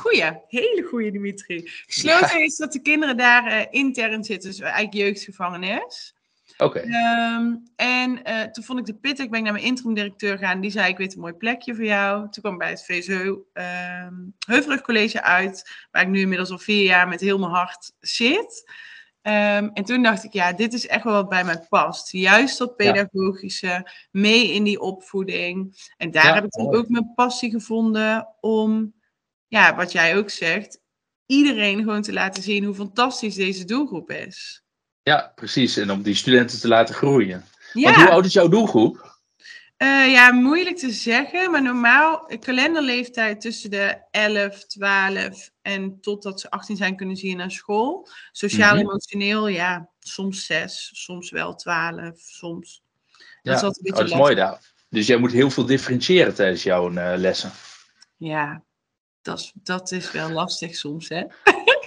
Goeie, 0.01 0.41
hele 0.47 0.83
goede 0.89 1.11
Dimitri. 1.11 1.63
Gesloten 1.87 2.43
is 2.45 2.57
dat 2.57 2.73
de 2.73 2.83
kinderen 2.83 3.17
daar 3.17 3.47
eh, 3.47 3.67
intern 3.71 4.25
zitten, 4.25 4.51
dus 4.51 4.61
eigenlijk 4.61 4.95
jeugdgevangenis. 4.95 6.15
Oké. 6.59 6.79
Ehm, 6.79 7.55
en 7.77 8.25
eh, 8.25 8.43
toen 8.43 8.65
vond 8.65 8.79
ik 8.79 8.87
de 8.87 8.95
pittig, 8.95 9.29
ben 9.29 9.39
ik 9.39 9.45
naar 9.45 9.53
mijn 9.53 9.65
interim 9.65 9.95
directeur 9.95 10.39
gaan. 10.39 10.61
Die 10.61 10.71
zei, 10.71 10.89
ik 10.91 10.97
weet 10.99 11.15
een 11.15 11.21
mooi 11.21 11.33
plekje 11.33 11.75
voor 11.75 11.85
jou. 11.85 12.21
Toen 12.21 12.43
kwam 12.43 12.53
ik 12.53 12.59
bij 12.59 12.71
het 12.71 12.85
VSO 12.85 13.45
ehm 13.53 14.15
Heuvelrug 14.47 14.81
College 14.81 15.23
uit, 15.23 15.71
waar 15.91 16.03
ik 16.03 16.09
nu 16.09 16.21
inmiddels 16.21 16.51
al 16.51 16.59
vier 16.59 16.85
jaar 16.85 17.09
met 17.09 17.21
heel 17.21 17.39
mijn 17.39 17.53
hart 17.53 17.93
zit. 18.01 18.71
Ehm, 19.23 19.69
en 19.73 19.85
toen 19.85 20.03
dacht 20.03 20.25
ik, 20.25 20.33
ja, 20.33 20.53
dit 20.53 20.73
is 20.73 20.87
echt 20.87 21.05
wel 21.05 21.13
wat 21.13 21.29
bij 21.29 21.45
mij 21.45 21.67
past. 21.69 22.13
Juist 22.13 22.59
dat 22.59 22.75
Ja. 22.77 22.93
pedagogische, 22.93 23.91
mee 24.11 24.53
in 24.53 24.65
die 24.65 24.81
opvoeding. 24.81 25.77
En 25.97 26.11
daar 26.11 26.27
Ja, 26.27 26.35
heb 26.35 26.45
ik 26.45 26.57
mooi. 26.57 26.79
ook 26.79 26.89
mijn 26.89 27.13
passie 27.15 27.51
gevonden 27.51 28.29
om, 28.41 28.95
ja, 29.51 29.75
wat 29.77 29.93
jij 29.93 30.17
ook 30.17 30.31
zegt, 30.31 30.81
iedereen 31.27 31.79
gewoon 31.79 32.03
te 32.03 32.13
laten 32.13 32.43
zien 32.43 32.65
hoe 32.65 32.75
fantastisch 32.75 33.35
deze 33.35 33.65
doelgroep 33.65 34.11
is. 34.11 34.63
Ja, 35.03 35.33
precies. 35.35 35.77
En 35.77 35.91
om 35.91 36.03
die 36.03 36.15
studenten 36.15 36.61
te 36.61 36.69
laten 36.69 36.95
groeien. 36.95 37.45
Ja. 37.73 37.83
Want 37.83 37.97
hoe 37.97 38.11
oud 38.11 38.25
is 38.25 38.33
jouw 38.33 38.49
doelgroep? 38.49 39.19
Eh, 39.77 40.11
ja, 40.11 40.33
moeilijk 40.33 40.77
te 40.77 40.91
zeggen, 40.91 41.51
maar 41.51 41.63
normaal, 41.63 42.25
een 42.33 42.39
kalenderleeftijd 42.39 43.41
tussen 43.41 43.71
de 43.71 44.03
11, 44.11 44.67
12 44.67 45.51
en 45.63 46.01
totdat 46.01 46.41
ze 46.41 46.51
18 46.51 46.77
zijn 46.77 46.97
kunnen 46.97 47.17
ze 47.17 47.27
hier 47.27 47.37
naar 47.37 47.51
school. 47.51 48.09
Sociaal, 48.33 48.77
Mhm. 48.77 49.49
ja, 49.49 49.89
soms 49.99 50.47
6, 50.47 50.91
soms 50.93 51.31
wel 51.31 51.55
12, 51.55 52.19
soms. 52.21 52.83
Ja, 53.43 53.55
is 53.55 53.63
altijd 53.63 53.77
een 53.77 53.83
beetje 53.83 53.93
oh, 53.93 53.99
dat 53.99 54.09
is 54.09 54.15
mooi 54.15 54.35
daar. 54.35 54.73
Dus 54.89 55.07
jij 55.07 55.17
moet 55.17 55.33
heel 55.33 55.51
veel 55.51 55.67
differentiëren 55.67 56.35
tijdens 56.35 56.63
jouw 56.63 56.95
eh, 56.95 57.13
lessen. 57.17 57.51
Ja, 58.17 58.65
dat 59.23 59.39
is, 59.39 59.53
dat 59.55 59.93
is 59.93 60.13
wel 60.13 60.31
lastig 60.31 60.77
soms, 60.77 61.09
hè? 61.09 61.23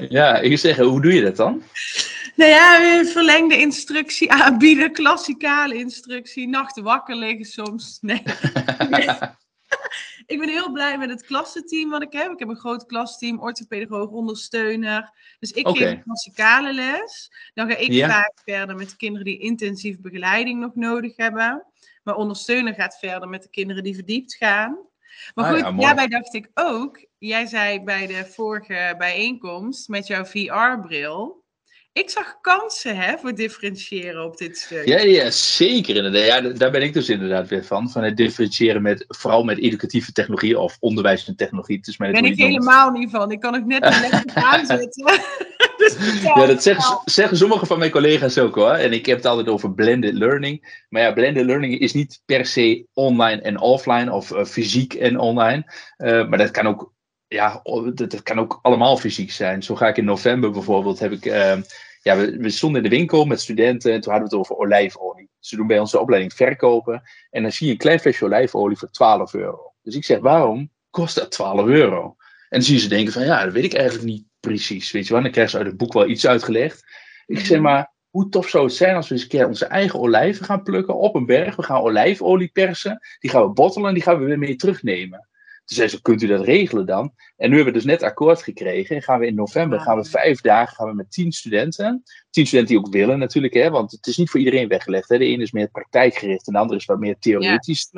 Ja, 0.09 0.39
ik 0.39 0.57
zeg, 0.57 0.77
hoe 0.77 1.01
doe 1.01 1.13
je 1.13 1.21
dat 1.21 1.35
dan? 1.35 1.63
Nou 2.35 2.51
ja, 2.51 3.03
verlengde 3.05 3.57
instructie 3.57 4.31
aanbieden, 4.31 4.91
klassikale 4.91 5.75
instructie, 5.75 6.47
nachten 6.47 6.83
wakker 6.83 7.15
liggen 7.15 7.45
soms. 7.45 7.97
Nee. 8.01 8.21
ik 10.25 10.39
ben 10.39 10.49
heel 10.49 10.71
blij 10.71 10.97
met 10.97 11.09
het 11.09 11.25
klassenteam 11.25 11.89
wat 11.89 12.01
ik 12.01 12.13
heb. 12.13 12.31
Ik 12.31 12.39
heb 12.39 12.47
een 12.47 12.55
groot 12.55 12.85
klasteam, 12.85 13.39
orthopedagoog, 13.39 14.09
ondersteuner. 14.09 15.11
Dus 15.39 15.51
ik 15.51 15.67
geef 15.67 15.91
een 15.91 16.03
klassikale 16.03 16.73
les. 16.73 17.31
Dan 17.53 17.69
ga 17.69 17.75
ik 17.77 17.91
Ja. 17.91 18.09
vaak 18.09 18.33
verder 18.45 18.75
met 18.75 18.89
de 18.89 18.95
kinderen 18.95 19.25
die 19.25 19.39
intensief 19.39 19.99
begeleiding 19.99 20.59
nog 20.59 20.75
nodig 20.75 21.17
hebben. 21.17 21.65
Mijn 22.03 22.17
ondersteuner 22.17 22.73
gaat 22.73 22.97
verder 22.99 23.29
met 23.29 23.43
de 23.43 23.49
kinderen 23.49 23.83
die 23.83 23.95
verdiept 23.95 24.35
gaan. 24.35 24.77
Maar 25.33 25.45
Ah 25.45 25.51
goed, 25.51 25.59
ja, 25.59 25.71
daarbij 25.71 26.07
dacht 26.07 26.33
ik 26.33 26.49
ook, 26.53 27.05
jij 27.17 27.45
zei 27.45 27.83
bij 27.83 28.07
de 28.07 28.25
vorige 28.25 28.95
bijeenkomst 28.97 29.87
met 29.87 30.07
jouw 30.07 30.25
VR-bril. 30.25 31.41
Ik 31.93 32.09
zag 32.09 32.39
kansen 32.41 32.97
hè, 32.97 33.17
voor 33.17 33.35
differentiëren 33.35 34.23
op 34.23 34.37
dit 34.37 34.57
stuk. 34.57 34.85
Ja, 34.87 34.99
ja, 34.99 35.31
zeker 35.31 35.95
inderdaad. 35.95 36.25
Ja, 36.25 36.51
d- 36.53 36.59
daar 36.59 36.71
ben 36.71 36.81
ik 36.81 36.93
dus 36.93 37.09
inderdaad 37.09 37.47
weer 37.47 37.65
van. 37.65 37.89
Van 37.89 38.03
het 38.03 38.17
differentiëren 38.17 38.81
met, 38.81 39.05
vooral 39.07 39.43
met 39.43 39.59
educatieve 39.59 40.11
technologie 40.11 40.59
of 40.59 40.77
onderwijs 40.79 41.27
en 41.27 41.35
technologie. 41.35 41.79
Net 41.97 42.11
ben 42.11 42.25
ik 42.25 42.37
helemaal 42.37 42.91
niet 42.91 43.09
van. 43.09 43.31
Ik 43.31 43.39
kan 43.39 43.55
ook 43.55 43.65
net 43.65 43.85
een 43.85 44.01
lekker 44.01 44.35
aanzetten. 44.53 45.21
Dus 45.83 46.21
Ja, 46.21 46.45
dat 46.45 46.63
zeggen, 46.63 47.01
zeggen 47.05 47.37
sommige 47.37 47.65
van 47.65 47.79
mijn 47.79 47.91
collega's 47.91 48.37
ook 48.37 48.55
hoor. 48.55 48.71
En 48.71 48.93
ik 48.93 49.05
heb 49.05 49.17
het 49.17 49.25
altijd 49.25 49.47
over 49.47 49.73
blended 49.73 50.13
learning. 50.13 50.85
Maar 50.89 51.01
ja, 51.01 51.11
blended 51.11 51.45
learning 51.45 51.79
is 51.79 51.93
niet 51.93 52.21
per 52.25 52.45
se 52.45 52.85
online 52.93 53.41
en 53.41 53.59
offline 53.59 54.11
of 54.11 54.31
eh, 54.31 54.45
fysiek 54.45 54.93
en 54.93 55.19
online. 55.19 55.73
Eh, 55.97 56.27
maar 56.27 56.37
dat 56.37 56.51
kan 56.51 56.67
ook, 56.67 56.93
ja, 57.27 57.61
dat, 57.63 57.97
dat 57.97 58.23
kan 58.23 58.39
ook 58.39 58.59
allemaal 58.61 58.97
fysiek 58.97 59.31
zijn. 59.31 59.63
Zo 59.63 59.75
ga 59.75 59.87
ik 59.87 59.97
in 59.97 60.05
november 60.05 60.51
bijvoorbeeld, 60.51 60.99
heb 60.99 61.11
ik, 61.11 61.25
eh, 61.25 61.57
ja, 62.01 62.17
we, 62.17 62.37
we 62.37 62.49
stonden 62.49 62.83
in 62.83 62.89
de 62.89 62.95
winkel 62.95 63.25
met 63.25 63.41
studenten 63.41 63.93
en 63.93 64.01
toen 64.01 64.11
hadden 64.11 64.29
we 64.29 64.35
het 64.35 64.45
over 64.45 64.63
olijfolie. 64.65 65.29
Ze 65.39 65.55
doen 65.55 65.67
bij 65.67 65.79
onze 65.79 65.99
opleiding 65.99 66.33
verkopen. 66.33 67.01
En 67.29 67.41
dan 67.41 67.51
zie 67.51 67.65
je 67.65 67.71
een 67.71 67.77
klein 67.77 67.99
flesje 67.99 68.25
olijfolie 68.25 68.77
voor 68.77 68.89
12 68.89 69.33
euro. 69.33 69.73
Dus 69.83 69.95
ik 69.95 70.05
zeg, 70.05 70.19
waarom 70.19 70.71
kost 70.89 71.15
dat 71.15 71.31
12 71.31 71.67
euro? 71.67 72.15
En 72.49 72.59
dan 72.59 72.61
zie 72.61 72.75
je 72.75 72.81
ze 72.81 72.87
denken 72.87 73.13
van, 73.13 73.25
ja, 73.25 73.43
dat 73.43 73.53
weet 73.53 73.63
ik 73.63 73.73
eigenlijk 73.73 74.05
niet 74.05 74.25
precies. 74.47 74.91
Weet 74.91 75.07
je 75.07 75.13
wel, 75.13 75.21
dan 75.21 75.31
krijgen 75.31 75.51
ze 75.51 75.57
uit 75.57 75.67
het 75.67 75.77
boek 75.77 75.93
wel 75.93 76.09
iets 76.09 76.27
uitgelegd. 76.27 76.83
Ik 77.25 77.39
zeg 77.39 77.59
maar, 77.59 77.93
hoe 78.09 78.29
tof 78.29 78.49
zou 78.49 78.63
het 78.65 78.73
zijn 78.73 78.95
als 78.95 79.07
we 79.07 79.13
eens 79.13 79.23
een 79.23 79.29
keer 79.29 79.47
onze 79.47 79.65
eigen 79.65 79.99
olijven 79.99 80.45
gaan 80.45 80.63
plukken 80.63 80.95
op 80.95 81.15
een 81.15 81.25
berg. 81.25 81.55
We 81.55 81.63
gaan 81.63 81.81
olijfolie 81.81 82.49
persen, 82.53 82.99
die 83.19 83.29
gaan 83.29 83.43
we 83.43 83.53
bottelen 83.53 83.87
en 83.87 83.93
die 83.93 84.03
gaan 84.03 84.19
we 84.19 84.25
weer 84.25 84.39
mee 84.39 84.55
terugnemen. 84.55 85.27
Toen 85.65 85.77
zei 85.77 85.87
ze, 85.87 86.01
kunt 86.01 86.21
u 86.21 86.27
dat 86.27 86.45
regelen 86.45 86.85
dan? 86.85 87.13
En 87.37 87.49
nu 87.49 87.55
hebben 87.55 87.73
we 87.73 87.79
dus 87.79 87.87
net 87.89 88.03
akkoord 88.03 88.41
gekregen. 88.41 88.95
En 88.95 89.01
gaan 89.01 89.19
we 89.19 89.25
in 89.25 89.35
november, 89.35 89.79
gaan 89.79 89.97
we 89.97 90.05
vijf 90.05 90.41
dagen, 90.41 90.75
gaan 90.75 90.87
we 90.87 90.95
met 90.95 91.11
tien 91.11 91.31
studenten. 91.31 92.03
Tien 92.29 92.47
studenten 92.47 92.75
die 92.75 92.85
ook 92.85 92.93
willen 92.93 93.19
natuurlijk, 93.19 93.53
hè, 93.53 93.69
want 93.69 93.91
het 93.91 94.07
is 94.07 94.17
niet 94.17 94.29
voor 94.29 94.39
iedereen 94.39 94.67
weggelegd. 94.67 95.09
Hè. 95.09 95.17
De 95.17 95.25
ene 95.25 95.43
is 95.43 95.51
meer 95.51 95.69
praktijkgericht 95.69 96.47
en 96.47 96.53
de 96.53 96.59
andere 96.59 96.79
is 96.79 96.85
wat 96.85 96.99
meer 96.99 97.15
theoretisch. 97.19 97.89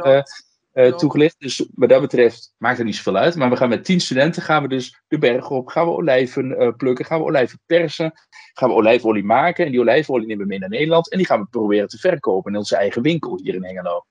Eh, 0.75 0.95
toegelicht. 0.95 1.35
Dus 1.39 1.65
wat 1.73 1.89
dat 1.89 2.01
betreft 2.01 2.53
maakt 2.57 2.77
het 2.77 2.85
niet 2.85 2.95
zoveel 2.95 3.15
uit. 3.15 3.35
Maar 3.35 3.49
we 3.49 3.55
gaan 3.55 3.69
met 3.69 3.85
tien 3.85 3.99
studenten 3.99 4.41
gaan 4.41 4.61
we 4.61 4.67
dus 4.67 5.01
de 5.07 5.17
berg 5.17 5.49
op. 5.49 5.67
Gaan 5.67 5.85
we 5.85 5.91
olijven 5.91 6.57
eh, 6.57 6.75
plukken. 6.77 7.05
Gaan 7.05 7.19
we 7.19 7.25
olijven 7.25 7.59
persen. 7.65 8.11
Gaan 8.53 8.69
we 8.69 8.75
olijfolie 8.75 9.23
maken. 9.23 9.65
En 9.65 9.71
die 9.71 9.79
olijfolie 9.79 10.27
nemen 10.27 10.43
we 10.43 10.49
mee 10.49 10.59
naar 10.59 10.69
Nederland. 10.69 11.11
En 11.11 11.17
die 11.17 11.27
gaan 11.27 11.39
we 11.39 11.47
proberen 11.49 11.87
te 11.87 11.97
verkopen 11.97 12.51
in 12.51 12.57
onze 12.57 12.75
eigen 12.75 13.01
winkel 13.01 13.39
hier 13.43 13.55
in 13.55 13.63
Hengelo. 13.63 14.05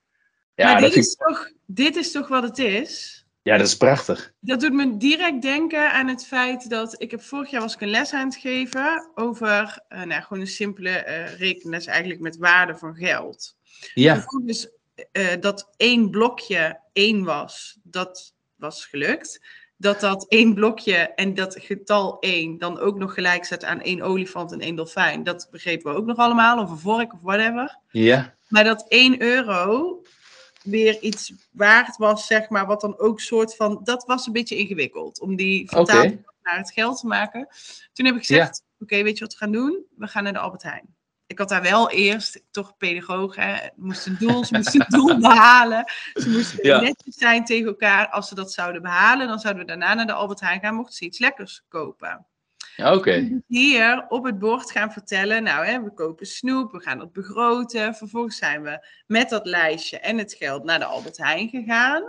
Ja, 0.55 0.71
maar 0.71 0.81
dit 0.81 0.95
is, 0.95 1.15
toch, 1.15 1.51
dit 1.65 1.95
is 1.95 2.11
toch 2.11 2.27
wat 2.27 2.43
het 2.43 2.57
is? 2.57 3.25
Ja, 3.41 3.57
dat 3.57 3.67
is 3.67 3.77
prachtig. 3.77 4.31
Dat 4.39 4.59
doet 4.59 4.73
me 4.73 4.97
direct 4.97 5.41
denken 5.41 5.91
aan 5.91 6.07
het 6.07 6.25
feit 6.25 6.69
dat 6.69 7.01
ik 7.01 7.11
heb 7.11 7.21
vorig 7.21 7.49
jaar 7.49 7.61
was 7.61 7.73
ik 7.73 7.81
een 7.81 7.89
les 7.89 8.13
aan 8.13 8.25
het 8.25 8.35
geven 8.35 9.11
over 9.15 9.83
uh, 9.89 10.03
nou, 10.03 10.21
gewoon 10.21 10.41
een 10.41 10.47
simpele 10.47 10.97
rekenles 11.37 11.85
eigenlijk 11.85 12.19
met 12.19 12.37
waarde 12.37 12.75
van 12.75 12.95
geld. 12.95 13.55
Ja. 13.93 14.25
Dus 14.43 14.74
uh, 15.11 15.27
dat 15.39 15.69
één 15.77 16.09
blokje 16.09 16.79
één 16.93 17.23
was, 17.23 17.77
dat 17.83 18.33
was 18.55 18.85
gelukt. 18.85 19.41
Dat 19.77 19.99
dat 19.99 20.25
één 20.27 20.53
blokje 20.53 20.95
en 20.95 21.33
dat 21.33 21.55
getal 21.59 22.19
één 22.19 22.57
dan 22.57 22.79
ook 22.79 22.97
nog 22.97 23.13
gelijk 23.13 23.45
staat 23.45 23.63
aan 23.63 23.81
één 23.81 24.01
olifant 24.01 24.51
en 24.51 24.59
één 24.59 24.75
dolfijn. 24.75 25.23
Dat 25.23 25.47
begrepen 25.51 25.91
we 25.91 25.97
ook 25.97 26.05
nog 26.05 26.17
allemaal, 26.17 26.59
of 26.59 26.69
een 26.69 26.77
vork 26.77 27.13
of 27.13 27.19
whatever. 27.21 27.79
Ja. 27.91 28.33
Maar 28.47 28.63
dat 28.63 28.85
1 28.87 29.21
euro 29.21 30.01
weer 30.63 30.99
iets 30.99 31.33
waard 31.51 31.97
was, 31.97 32.27
zeg 32.27 32.49
maar, 32.49 32.65
wat 32.65 32.81
dan 32.81 32.99
ook 32.99 33.19
soort 33.19 33.55
van, 33.55 33.79
dat 33.83 34.05
was 34.05 34.27
een 34.27 34.33
beetje 34.33 34.57
ingewikkeld 34.57 35.19
om 35.19 35.35
die 35.35 35.69
vertaling 35.69 36.25
naar 36.43 36.57
het 36.57 36.71
geld 36.71 36.99
te 36.99 37.07
maken. 37.07 37.47
Toen 37.93 38.05
heb 38.05 38.15
ik 38.15 38.25
gezegd, 38.25 38.63
oké, 38.79 39.03
weet 39.03 39.17
je 39.17 39.23
wat 39.23 39.33
we 39.33 39.39
gaan 39.39 39.51
doen? 39.51 39.85
We 39.95 40.07
gaan 40.07 40.23
naar 40.23 40.33
de 40.33 40.39
Albert 40.39 40.63
Heijn. 40.63 40.94
Ik 41.27 41.37
had 41.39 41.49
daar 41.49 41.61
wel 41.61 41.89
eerst, 41.91 42.43
toch 42.51 42.77
pedagoog, 42.77 43.35
hè, 43.35 43.55
moest 43.75 44.05
een 44.05 44.15
doel, 44.19 44.45
ze 44.45 44.53
moesten 44.55 44.81
een 44.81 44.87
doel 44.99 45.19
behalen. 45.19 45.91
Ze 46.13 46.29
moesten 46.29 46.59
Ja. 46.67 46.79
netjes 46.81 47.15
zijn 47.15 47.45
tegen 47.45 47.67
elkaar. 47.67 48.09
Als 48.09 48.27
ze 48.27 48.35
dat 48.35 48.51
zouden 48.53 48.81
behalen, 48.81 49.27
dan 49.27 49.39
zouden 49.39 49.61
we 49.61 49.67
daarna 49.67 49.93
naar 49.93 50.05
de 50.07 50.13
Albert 50.13 50.39
Heijn 50.39 50.59
gaan, 50.59 50.75
mochten 50.75 50.95
ze 50.95 51.05
iets 51.05 51.19
lekkers 51.19 51.63
kopen 51.69 52.25
Ja, 52.75 52.93
Oké. 52.95 53.41
hier 53.47 54.05
op 54.09 54.23
het 54.23 54.39
bord 54.39 54.71
gaan 54.71 54.91
vertellen, 54.91 55.43
nou 55.43 55.65
hè, 55.65 55.83
we 55.83 55.93
kopen 55.93 56.25
snoep, 56.25 56.71
we 56.71 56.79
gaan 56.81 56.97
dat 56.97 57.13
begroten. 57.13 57.95
Vervolgens 57.95 58.37
zijn 58.37 58.61
we 58.61 58.87
met 59.07 59.29
dat 59.29 59.45
lijstje 59.45 59.99
en 59.99 60.17
het 60.17 60.33
geld 60.33 60.63
naar 60.63 60.79
de 60.79 60.85
Albert 60.85 61.17
Heijn 61.17 61.49
gegaan. 61.49 62.03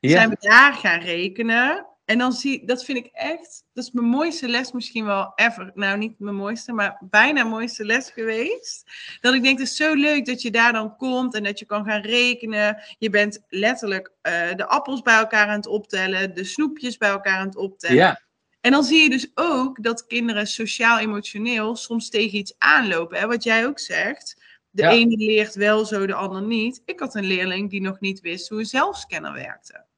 Zijn 0.00 0.20
Ja. 0.22 0.28
we 0.28 0.36
daar 0.38 0.72
gaan 0.74 1.00
rekenen. 1.00 1.86
En 2.12 2.18
dan 2.18 2.32
zie 2.32 2.66
dat 2.66 2.84
vind 2.84 2.98
ik 2.98 3.08
echt, 3.12 3.64
dat 3.72 3.84
is 3.84 3.90
mijn 3.90 4.06
mooiste 4.06 4.48
les 4.48 4.72
misschien 4.72 5.04
wel 5.04 5.32
ever. 5.34 5.70
Nou, 5.74 5.98
niet 5.98 6.18
mijn 6.18 6.34
mooiste, 6.34 6.72
maar 6.72 7.02
bijna 7.10 7.44
mooiste 7.44 7.84
les 7.84 8.10
geweest. 8.10 8.90
Dat 9.20 9.34
ik 9.34 9.42
denk, 9.42 9.58
het 9.58 9.68
is 9.68 9.76
zo 9.76 9.94
leuk 9.94 10.26
dat 10.26 10.42
je 10.42 10.50
daar 10.50 10.72
dan 10.72 10.96
komt 10.96 11.34
en 11.34 11.42
dat 11.42 11.58
je 11.58 11.64
kan 11.64 11.84
gaan 11.84 12.00
rekenen. 12.00 12.82
Je 12.98 13.10
bent 13.10 13.44
letterlijk 13.48 14.12
eh, 14.22 14.54
de 14.54 14.66
appels 14.66 15.02
bij 15.02 15.16
elkaar 15.16 15.46
aan 15.46 15.56
het 15.56 15.66
optellen, 15.66 16.34
de 16.34 16.44
snoepjes 16.44 16.96
bij 16.96 17.08
elkaar 17.10 17.38
aan 17.38 17.46
het 17.46 17.56
optellen. 17.56 17.96
Ja. 17.96 18.20
En 18.60 18.70
dan 18.70 18.84
zie 18.84 19.02
je 19.02 19.10
dus 19.10 19.30
ook 19.34 19.82
dat 19.82 20.06
kinderen 20.06 20.46
sociaal-emotioneel 20.46 21.76
soms 21.76 22.08
tegen 22.08 22.38
iets 22.38 22.54
aanlopen. 22.58 23.18
Hè? 23.18 23.26
Wat 23.26 23.42
jij 23.42 23.66
ook 23.66 23.78
zegt. 23.78 24.42
De 24.70 24.82
Ja. 24.82 24.90
ene 24.90 25.16
leert 25.16 25.54
wel 25.54 25.84
zo, 25.84 26.06
de 26.06 26.14
ander 26.14 26.42
niet. 26.42 26.82
Ik 26.84 27.00
had 27.00 27.14
een 27.14 27.26
leerling 27.26 27.70
die 27.70 27.80
nog 27.80 28.00
niet 28.00 28.20
wist 28.20 28.48
hoe 28.48 28.58
een 28.58 28.66
zelfscanner 28.66 29.32
werkte. 29.32 29.90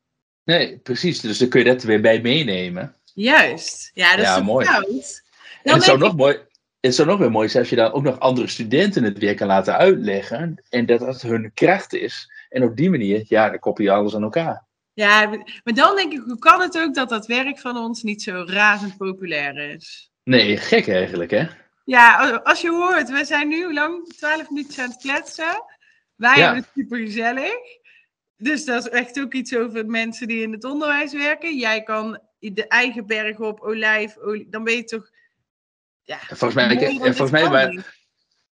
Nee, 0.45 0.79
precies. 0.79 1.21
Dus 1.21 1.39
dan 1.39 1.49
kun 1.49 1.61
je 1.61 1.67
dat 1.67 1.81
er 1.83 1.89
weer 1.89 2.01
bij 2.01 2.21
meenemen. 2.21 2.95
Juist. 3.15 3.91
Ja, 3.95 4.17
dat 4.17 4.25
Ja, 4.25 4.31
is 4.31 4.37
toch 4.37 4.45
mooi. 4.45 4.67
En 4.67 4.83
Dan 5.63 5.75
het 5.75 5.83
zou, 5.85 5.99
nog 5.99 6.17
mooi, 6.17 6.39
het 6.81 6.95
zou 6.95 7.09
nog 7.09 7.19
weer 7.19 7.31
mooi 7.31 7.49
zijn 7.49 7.63
als 7.63 7.71
je 7.71 7.77
dan 7.77 7.93
ook 7.93 8.03
nog 8.03 8.19
andere 8.21 8.49
studenten 8.49 9.03
het 9.03 9.19
weer 9.19 9.35
kan 9.35 9.47
laten 9.47 9.77
uitleggen. 9.77 10.63
En 10.71 10.87
dat 10.87 11.01
dat 11.01 11.23
hun 11.23 11.51
kracht 11.55 11.93
is. 11.93 12.31
En 12.49 12.63
op 12.63 12.77
die 12.77 12.91
manier, 12.91 13.25
ja, 13.29 13.49
dan 13.51 13.59
koppel 13.59 13.85
je 13.85 13.91
alles 13.91 14.15
aan 14.15 14.23
elkaar. 14.23 14.65
Ja, 14.93 15.27
maar 15.65 15.75
dan 15.75 15.97
denk 15.97 16.13
ik, 16.13 16.23
hoe 16.27 16.39
kan 16.39 16.61
het 16.61 16.79
ook 16.79 16.95
dat 16.95 17.09
dat 17.09 17.27
werk 17.27 17.59
van 17.59 17.77
ons 17.77 18.03
niet 18.03 18.23
zo 18.23 18.45
razend 18.47 18.97
populair 18.97 19.57
is? 19.75 20.11
Nee, 20.25 20.57
gek 20.57 20.89
eigenlijk, 20.89 21.31
hè? 21.31 21.47
Ja, 21.85 22.31
als 22.45 22.61
je 22.61 22.71
hoort, 22.71 23.11
we 23.11 23.25
zijn 23.25 23.49
nu 23.49 23.73
lang 23.75 24.09
12 24.19 24.51
minuten 24.51 24.83
aan 24.83 24.91
het 24.91 25.01
kletsen. 25.01 25.65
Wij 26.15 26.37
Ja. 26.39 26.45
hebben 26.45 26.63
het 26.63 26.71
super 26.75 26.99
gezellig. 26.99 27.55
Dus 28.37 28.65
dat 28.65 28.87
is 28.87 28.91
echt 28.91 29.21
ook 29.21 29.35
iets 29.35 29.57
over 29.57 29.87
mensen 29.87 30.29
die 30.29 30.43
in 30.43 30.53
het 30.53 30.65
onderwijs 30.65 31.13
werken. 31.13 31.57
Jij 31.57 31.83
kan 31.83 32.21
de 32.39 32.67
eigen 32.69 33.07
berg 33.07 33.39
op, 33.39 33.61
olijf, 33.61 34.15
dan 34.47 34.65
ben 34.65 34.75
je 34.75 34.85
toch... 34.85 35.11
Ja, 36.03 36.19
Volgens 36.19 36.55
mij, 36.55 36.99
volgens 37.13 37.31
mij. 37.31 37.83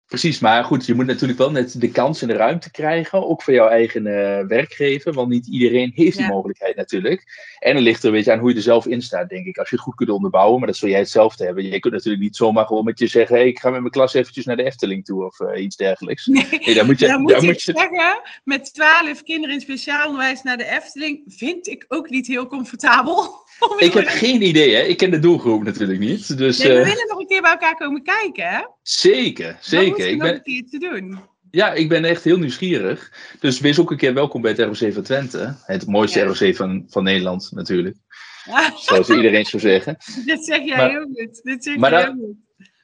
Precies. 0.07 0.39
Maar 0.39 0.65
goed, 0.65 0.87
je 0.87 0.95
moet 0.95 1.07
natuurlijk 1.07 1.39
wel 1.39 1.51
net 1.51 1.81
de 1.81 1.91
kans 1.91 2.23
en 2.23 2.29
de 2.29 2.35
ruimte 2.35 2.71
krijgen. 2.71 3.29
Ook 3.29 3.43
voor 3.43 3.53
jouw 3.55 3.69
eigen 3.69 4.07
eh, 4.07 4.47
werkgever. 4.47 5.13
Want 5.13 5.29
niet 5.29 5.47
iedereen 5.47 5.93
heeft 5.95 6.17
die 6.17 6.27
Ja. 6.27 6.33
mogelijkheid 6.33 6.77
natuurlijk. 6.77 7.25
En 7.59 7.75
dan 7.75 7.83
ligt 7.83 8.03
er 8.03 8.09
een 8.09 8.15
beetje 8.15 8.33
aan 8.33 8.39
hoe 8.39 8.51
je 8.51 8.57
er 8.57 8.63
zelf 8.63 8.87
in 8.87 9.03
staat, 9.03 9.29
denk 9.29 9.47
ik. 9.47 9.59
Als 9.59 9.71
je 9.71 9.75
het 9.77 9.85
goed 9.85 9.95
kunt 9.95 10.11
onderbouwen. 10.11 10.59
Maar 10.59 10.69
dat 10.69 10.77
zul 10.77 10.89
jij 10.89 10.99
hetzelfde 10.99 11.45
hebben. 11.45 11.65
Je 11.65 11.79
kunt 11.79 11.95
natuurlijk 11.95 12.23
niet 12.23 12.37
zomaar 12.37 12.67
gewoon 12.67 12.85
met 12.85 12.99
je 12.99 13.07
zeggen... 13.07 13.37
Hey, 13.37 13.47
ik 13.47 13.59
ga 13.59 13.71
met 13.71 13.81
mijn 13.81 13.93
klas 13.93 14.15
eventjes 14.15 14.45
naar 14.45 14.57
de 14.57 14.65
Efteling 14.65 15.05
toe. 15.05 15.25
Of 15.25 15.41
eh, 15.41 15.63
iets 15.63 15.77
dergelijks. 15.77 16.27
Nee, 16.27 16.47
Nee, 16.51 16.75
daar 16.75 16.87
moet 16.87 16.99
je... 16.99 17.19
moet 17.19 17.31
daar 17.31 17.45
moet 17.45 17.63
je 17.63 17.73
zeggen, 17.73 18.21
met 18.45 18.75
twaalf 18.75 19.23
kinderen 19.23 19.55
in 19.55 19.61
speciaal 19.61 20.07
onderwijs 20.07 20.43
naar 20.43 20.57
de 20.57 20.65
Efteling, 20.71 21.23
vind 21.27 21.67
ik 21.67 21.85
ook 21.89 22.11
niet 22.11 22.27
heel 22.27 22.47
comfortabel. 22.47 23.45
Ik 23.79 23.93
heb 23.93 24.07
geen 24.07 24.43
idee, 24.43 24.75
hè. 24.75 24.83
Ik 24.83 24.97
ken 24.97 25.11
de 25.11 25.19
doelgroep 25.19 25.65
natuurlijk 25.65 25.99
niet. 25.99 26.39
Dus 26.39 26.59
Nee, 26.59 26.69
we 26.69 26.79
eh, 26.79 26.85
willen 26.89 27.09
nog 27.09 27.19
een 27.19 27.27
keer 27.27 27.41
bij 27.43 27.51
elkaar 27.51 27.77
komen 27.77 28.03
kijken, 28.03 28.49
hè? 28.49 28.61
zeker, 28.83 29.57
zeker. 29.61 30.07
Ik 30.09 30.17
nog 30.17 30.27
ben, 30.27 30.35
een 30.35 30.43
keer 30.43 30.65
te 30.71 30.79
doen. 30.79 31.21
ja, 31.51 31.73
ik 31.73 31.89
ben 31.89 32.05
echt 32.05 32.25
heel 32.25 32.39
nieuwsgierig. 32.39 33.13
Dus 33.41 33.61
wees 33.61 33.79
ook 33.81 33.91
een 33.91 33.97
keer 33.97 34.15
welkom 34.15 34.41
bij 34.43 34.51
het 34.57 34.61
ROC 34.81 34.93
van 34.93 35.03
Twente. 35.03 35.55
Het 35.65 35.87
mooiste 35.87 36.19
Ja. 36.19 36.25
ROC 36.25 36.57
van, 36.57 36.85
van 36.89 37.05
Nederland 37.05 37.51
natuurlijk. 37.55 37.97
Ja, 38.45 38.73
Zoals 38.77 39.09
iedereen 39.09 39.45
zou 39.45 39.63
zeggen. 39.63 39.97
dit 40.27 40.45
zeg 40.45 40.63
jij 40.65 40.77
Maar- 40.77 40.91
heel 40.91 41.09
goed. 41.15 41.41
Dit 41.43 41.65
zeg 41.65 41.77
maar 41.77 41.91
jij 41.91 42.03
heel 42.03 42.13
goed. 42.13 42.37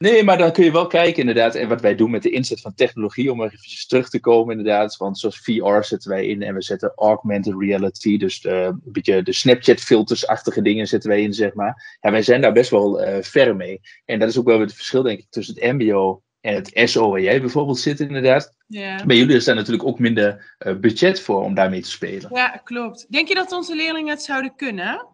Nee, 0.02 0.24
maar 0.24 0.38
dan 0.38 0.52
kun 0.52 0.64
je 0.64 0.72
wel 0.72 0.86
kijken 0.86 1.20
inderdaad. 1.20 1.54
En 1.54 1.68
wat 1.68 1.80
wij 1.80 1.94
doen 1.94 2.10
met 2.10 2.22
de 2.22 2.30
inzet 2.30 2.60
van 2.60 2.74
technologie. 2.74 3.32
Om 3.32 3.40
er 3.40 3.46
eventjes 3.46 3.86
terug 3.86 4.08
te 4.08 4.20
komen 4.20 4.58
inderdaad. 4.58 4.96
Want 4.96 5.18
zoals 5.18 5.38
VR 5.38 5.82
zetten 5.82 6.10
wij 6.10 6.26
in. 6.26 6.42
En 6.42 6.54
we 6.54 6.62
zetten 6.62 6.92
augmented 6.96 7.54
reality. 7.58 8.18
Dus 8.18 8.40
de, 8.40 8.50
een 8.50 8.80
beetje 8.84 9.22
de 9.22 9.32
Snapchat 9.32 9.80
filters-achtige 9.80 10.62
dingen 10.62 10.86
zetten 10.86 11.10
wij 11.10 11.22
in 11.22 11.32
zeg 11.32 11.54
maar. 11.54 11.96
Ja, 12.00 12.10
wij 12.10 12.22
zijn 12.22 12.40
daar 12.40 12.52
best 12.52 12.70
wel 12.70 13.02
eh, 13.02 13.22
ver 13.22 13.56
mee. 13.56 13.80
En 14.04 14.18
dat 14.18 14.28
is 14.28 14.38
ook 14.38 14.46
wel 14.46 14.60
het 14.60 14.74
verschil 14.74 15.02
denk 15.02 15.18
ik 15.18 15.26
tussen 15.30 15.54
het 15.54 15.72
mbo 15.72 16.22
en 16.40 16.54
het 16.54 16.70
SO 16.74 17.10
waar 17.10 17.20
jij 17.20 17.40
bijvoorbeeld 17.40 17.78
zit 17.78 18.00
inderdaad. 18.00 18.56
Ja. 18.66 19.04
Bij 19.04 19.16
jullie 19.16 19.36
is 19.36 19.44
daar 19.44 19.54
natuurlijk 19.54 19.88
ook 19.88 19.98
minder 19.98 20.54
eh, 20.58 20.74
budget 20.76 21.20
voor 21.20 21.42
om 21.42 21.54
daarmee 21.54 21.82
te 21.82 21.90
spelen. 21.90 22.30
ja, 22.34 22.60
klopt. 22.64 23.06
Denk 23.08 23.28
je 23.28 23.34
dat 23.34 23.52
onze 23.52 23.74
leerlingen 23.74 24.10
het 24.10 24.22
zouden 24.22 24.56
kunnen? 24.56 25.06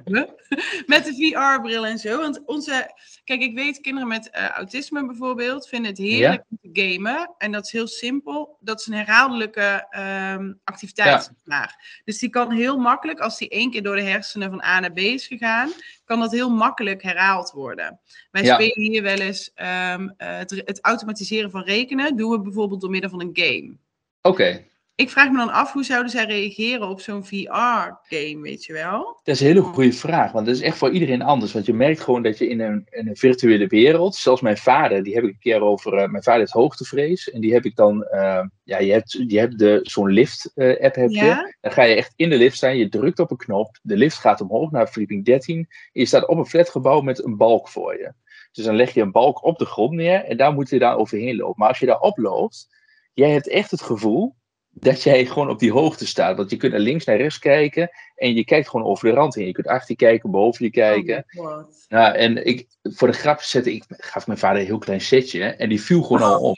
met 0.93 1.05
de 1.05 1.13
VR-bril 1.13 1.85
en 1.85 1.97
zo. 1.97 2.17
Want 2.17 2.41
onze, 2.45 2.91
kijk, 3.23 3.41
ik 3.41 3.55
weet 3.55 3.81
kinderen 3.81 4.07
met 4.09 4.29
eh, 4.29 4.47
autisme 4.49 5.05
bijvoorbeeld 5.05 5.67
vinden 5.67 5.89
het 5.91 5.99
heerlijk 5.99 6.43
om 6.49 6.57
te 6.61 6.81
gamen. 6.81 7.33
En 7.37 7.51
dat 7.51 7.65
is 7.65 7.71
heel 7.71 7.87
simpel. 7.87 8.57
Dat 8.59 8.79
is 8.79 8.87
een 8.87 8.93
herhaaldelijke 8.93 9.87
ehm, 9.89 10.53
activiteit. 10.63 11.31
Ja. 11.45 11.75
Dus 12.03 12.19
die 12.19 12.29
kan 12.29 12.51
heel 12.51 12.77
makkelijk, 12.77 13.19
als 13.19 13.37
die 13.37 13.49
één 13.49 13.71
keer 13.71 13.83
door 13.83 13.95
de 13.95 14.01
hersenen 14.01 14.49
van 14.49 14.63
A 14.63 14.79
naar 14.79 14.93
B 14.93 14.97
is 14.99 15.27
gegaan, 15.27 15.71
kan 16.05 16.19
dat 16.19 16.31
heel 16.31 16.49
makkelijk 16.49 17.03
herhaald 17.03 17.51
worden. 17.51 17.99
Wij 18.31 18.43
Ja. 18.43 18.53
spelen 18.53 18.91
hier 18.91 19.03
wel 19.03 19.19
eens 19.19 19.51
ehm, 19.53 20.09
eh, 20.17 20.37
het, 20.37 20.61
het 20.65 20.79
automatiseren 20.81 21.51
van 21.51 21.63
rekenen. 21.63 22.15
Doen 22.17 22.31
we 22.31 22.41
bijvoorbeeld 22.41 22.81
door 22.81 22.89
middel 22.89 23.09
van 23.09 23.21
een 23.21 23.29
game. 23.33 23.75
Oké, 24.21 24.65
Ik 25.01 25.09
vraag 25.09 25.31
me 25.31 25.37
dan 25.37 25.51
af, 25.51 25.73
hoe 25.73 25.83
zouden 25.83 26.11
zij 26.11 26.25
reageren 26.25 26.89
op 26.89 27.01
zo'n 27.01 27.25
VR-game, 27.25 28.41
weet 28.41 28.65
je 28.65 28.73
wel? 28.73 29.19
Dat 29.23 29.35
is 29.35 29.41
een 29.41 29.47
hele 29.47 29.61
goede 29.61 29.93
vraag, 29.93 30.31
want 30.31 30.45
dat 30.45 30.55
is 30.55 30.61
echt 30.61 30.77
voor 30.77 30.91
iedereen 30.91 31.21
anders. 31.21 31.53
Want 31.53 31.65
je 31.65 31.73
merkt 31.73 31.99
gewoon 31.99 32.23
dat 32.23 32.37
je 32.37 32.49
in 32.49 32.59
een, 32.59 32.87
in 32.89 33.07
een 33.07 33.15
virtuele 33.15 33.67
wereld, 33.67 34.15
zelfs 34.15 34.41
mijn 34.41 34.57
vader, 34.57 35.03
die 35.03 35.13
heb 35.13 35.23
ik 35.23 35.29
een 35.29 35.39
keer 35.39 35.61
over, 35.61 35.93
eh, 35.93 36.09
mijn 36.09 36.23
vader 36.23 36.39
heeft 36.39 36.51
hoogtevrees. 36.51 37.29
En 37.29 37.41
die 37.41 37.53
heb 37.53 37.65
ik 37.65 37.75
dan, 37.75 38.03
eh, 38.03 38.45
ja, 38.63 38.79
je 38.79 38.91
hebt, 38.91 39.11
je 39.27 39.39
hebt 39.39 39.59
de, 39.59 39.79
zo'n 39.83 40.09
lift-app 40.09 40.95
heb 40.95 41.09
je. 41.09 41.25
Ja? 41.25 41.55
Dan 41.61 41.71
ga 41.71 41.83
je 41.83 41.95
echt 41.95 42.13
in 42.15 42.29
de 42.29 42.37
lift 42.37 42.55
staan, 42.55 42.77
je 42.77 42.89
drukt 42.89 43.19
op 43.19 43.31
een 43.31 43.37
knop, 43.37 43.79
de 43.81 43.97
lift 43.97 44.17
gaat 44.17 44.41
omhoog 44.41 44.71
naar 44.71 44.87
verdieping 44.87 45.25
13. 45.25 45.67
Je 45.91 46.05
staat 46.05 46.27
op 46.27 46.37
een 46.37 46.45
flatgebouw 46.45 47.01
met 47.01 47.23
een 47.23 47.37
balk 47.37 47.69
voor 47.69 47.97
je. 47.97 48.13
Dus 48.51 48.65
dan 48.65 48.75
leg 48.75 48.93
je 48.93 49.01
een 49.01 49.11
balk 49.11 49.43
op 49.43 49.57
de 49.57 49.65
grond 49.65 49.91
neer 49.91 50.23
en 50.23 50.37
daar 50.37 50.53
moet 50.53 50.69
je 50.69 50.79
daar 50.79 50.97
overheen 50.97 51.35
lopen. 51.35 51.55
Maar 51.57 51.67
als 51.67 51.79
je 51.79 51.85
daar 51.85 51.99
oploopt, 51.99 52.67
jij 53.13 53.29
hebt 53.29 53.47
echt 53.47 53.71
het 53.71 53.81
gevoel 53.81 54.39
dat 54.73 55.03
jij 55.03 55.25
gewoon 55.25 55.49
op 55.49 55.59
die 55.59 55.71
hoogte 55.71 56.07
staat. 56.07 56.37
Want 56.37 56.49
je 56.49 56.57
kunt 56.57 56.71
naar 56.71 56.81
links, 56.81 57.05
naar 57.05 57.17
rechts 57.17 57.39
kijken 57.39 57.89
en 58.15 58.33
je 58.35 58.43
kijkt 58.43 58.69
gewoon 58.69 58.85
over 58.85 59.09
de 59.09 59.15
rand 59.15 59.35
heen. 59.35 59.45
Je 59.45 59.51
kunt 59.51 59.67
achter 59.67 59.89
je 59.89 59.95
kijken, 59.95 60.31
boven 60.31 60.65
je 60.65 60.71
kijken. 60.71 61.25
Oh 61.35 61.45
my 61.45 61.51
God. 61.51 61.85
Nou, 61.89 62.15
en 62.15 62.45
ik, 62.45 62.67
voor 62.83 63.07
de 63.07 63.13
grap 63.17 63.41
zette 63.41 63.73
ik, 63.73 63.83
gaf 63.87 64.27
mijn 64.27 64.39
vader 64.39 64.59
een 64.61 64.67
heel 64.67 64.77
klein 64.77 65.01
setje 65.01 65.43
en 65.43 65.69
die 65.69 65.81
viel 65.81 66.01
gewoon 66.03 66.21
al 66.21 66.39
om. 66.39 66.55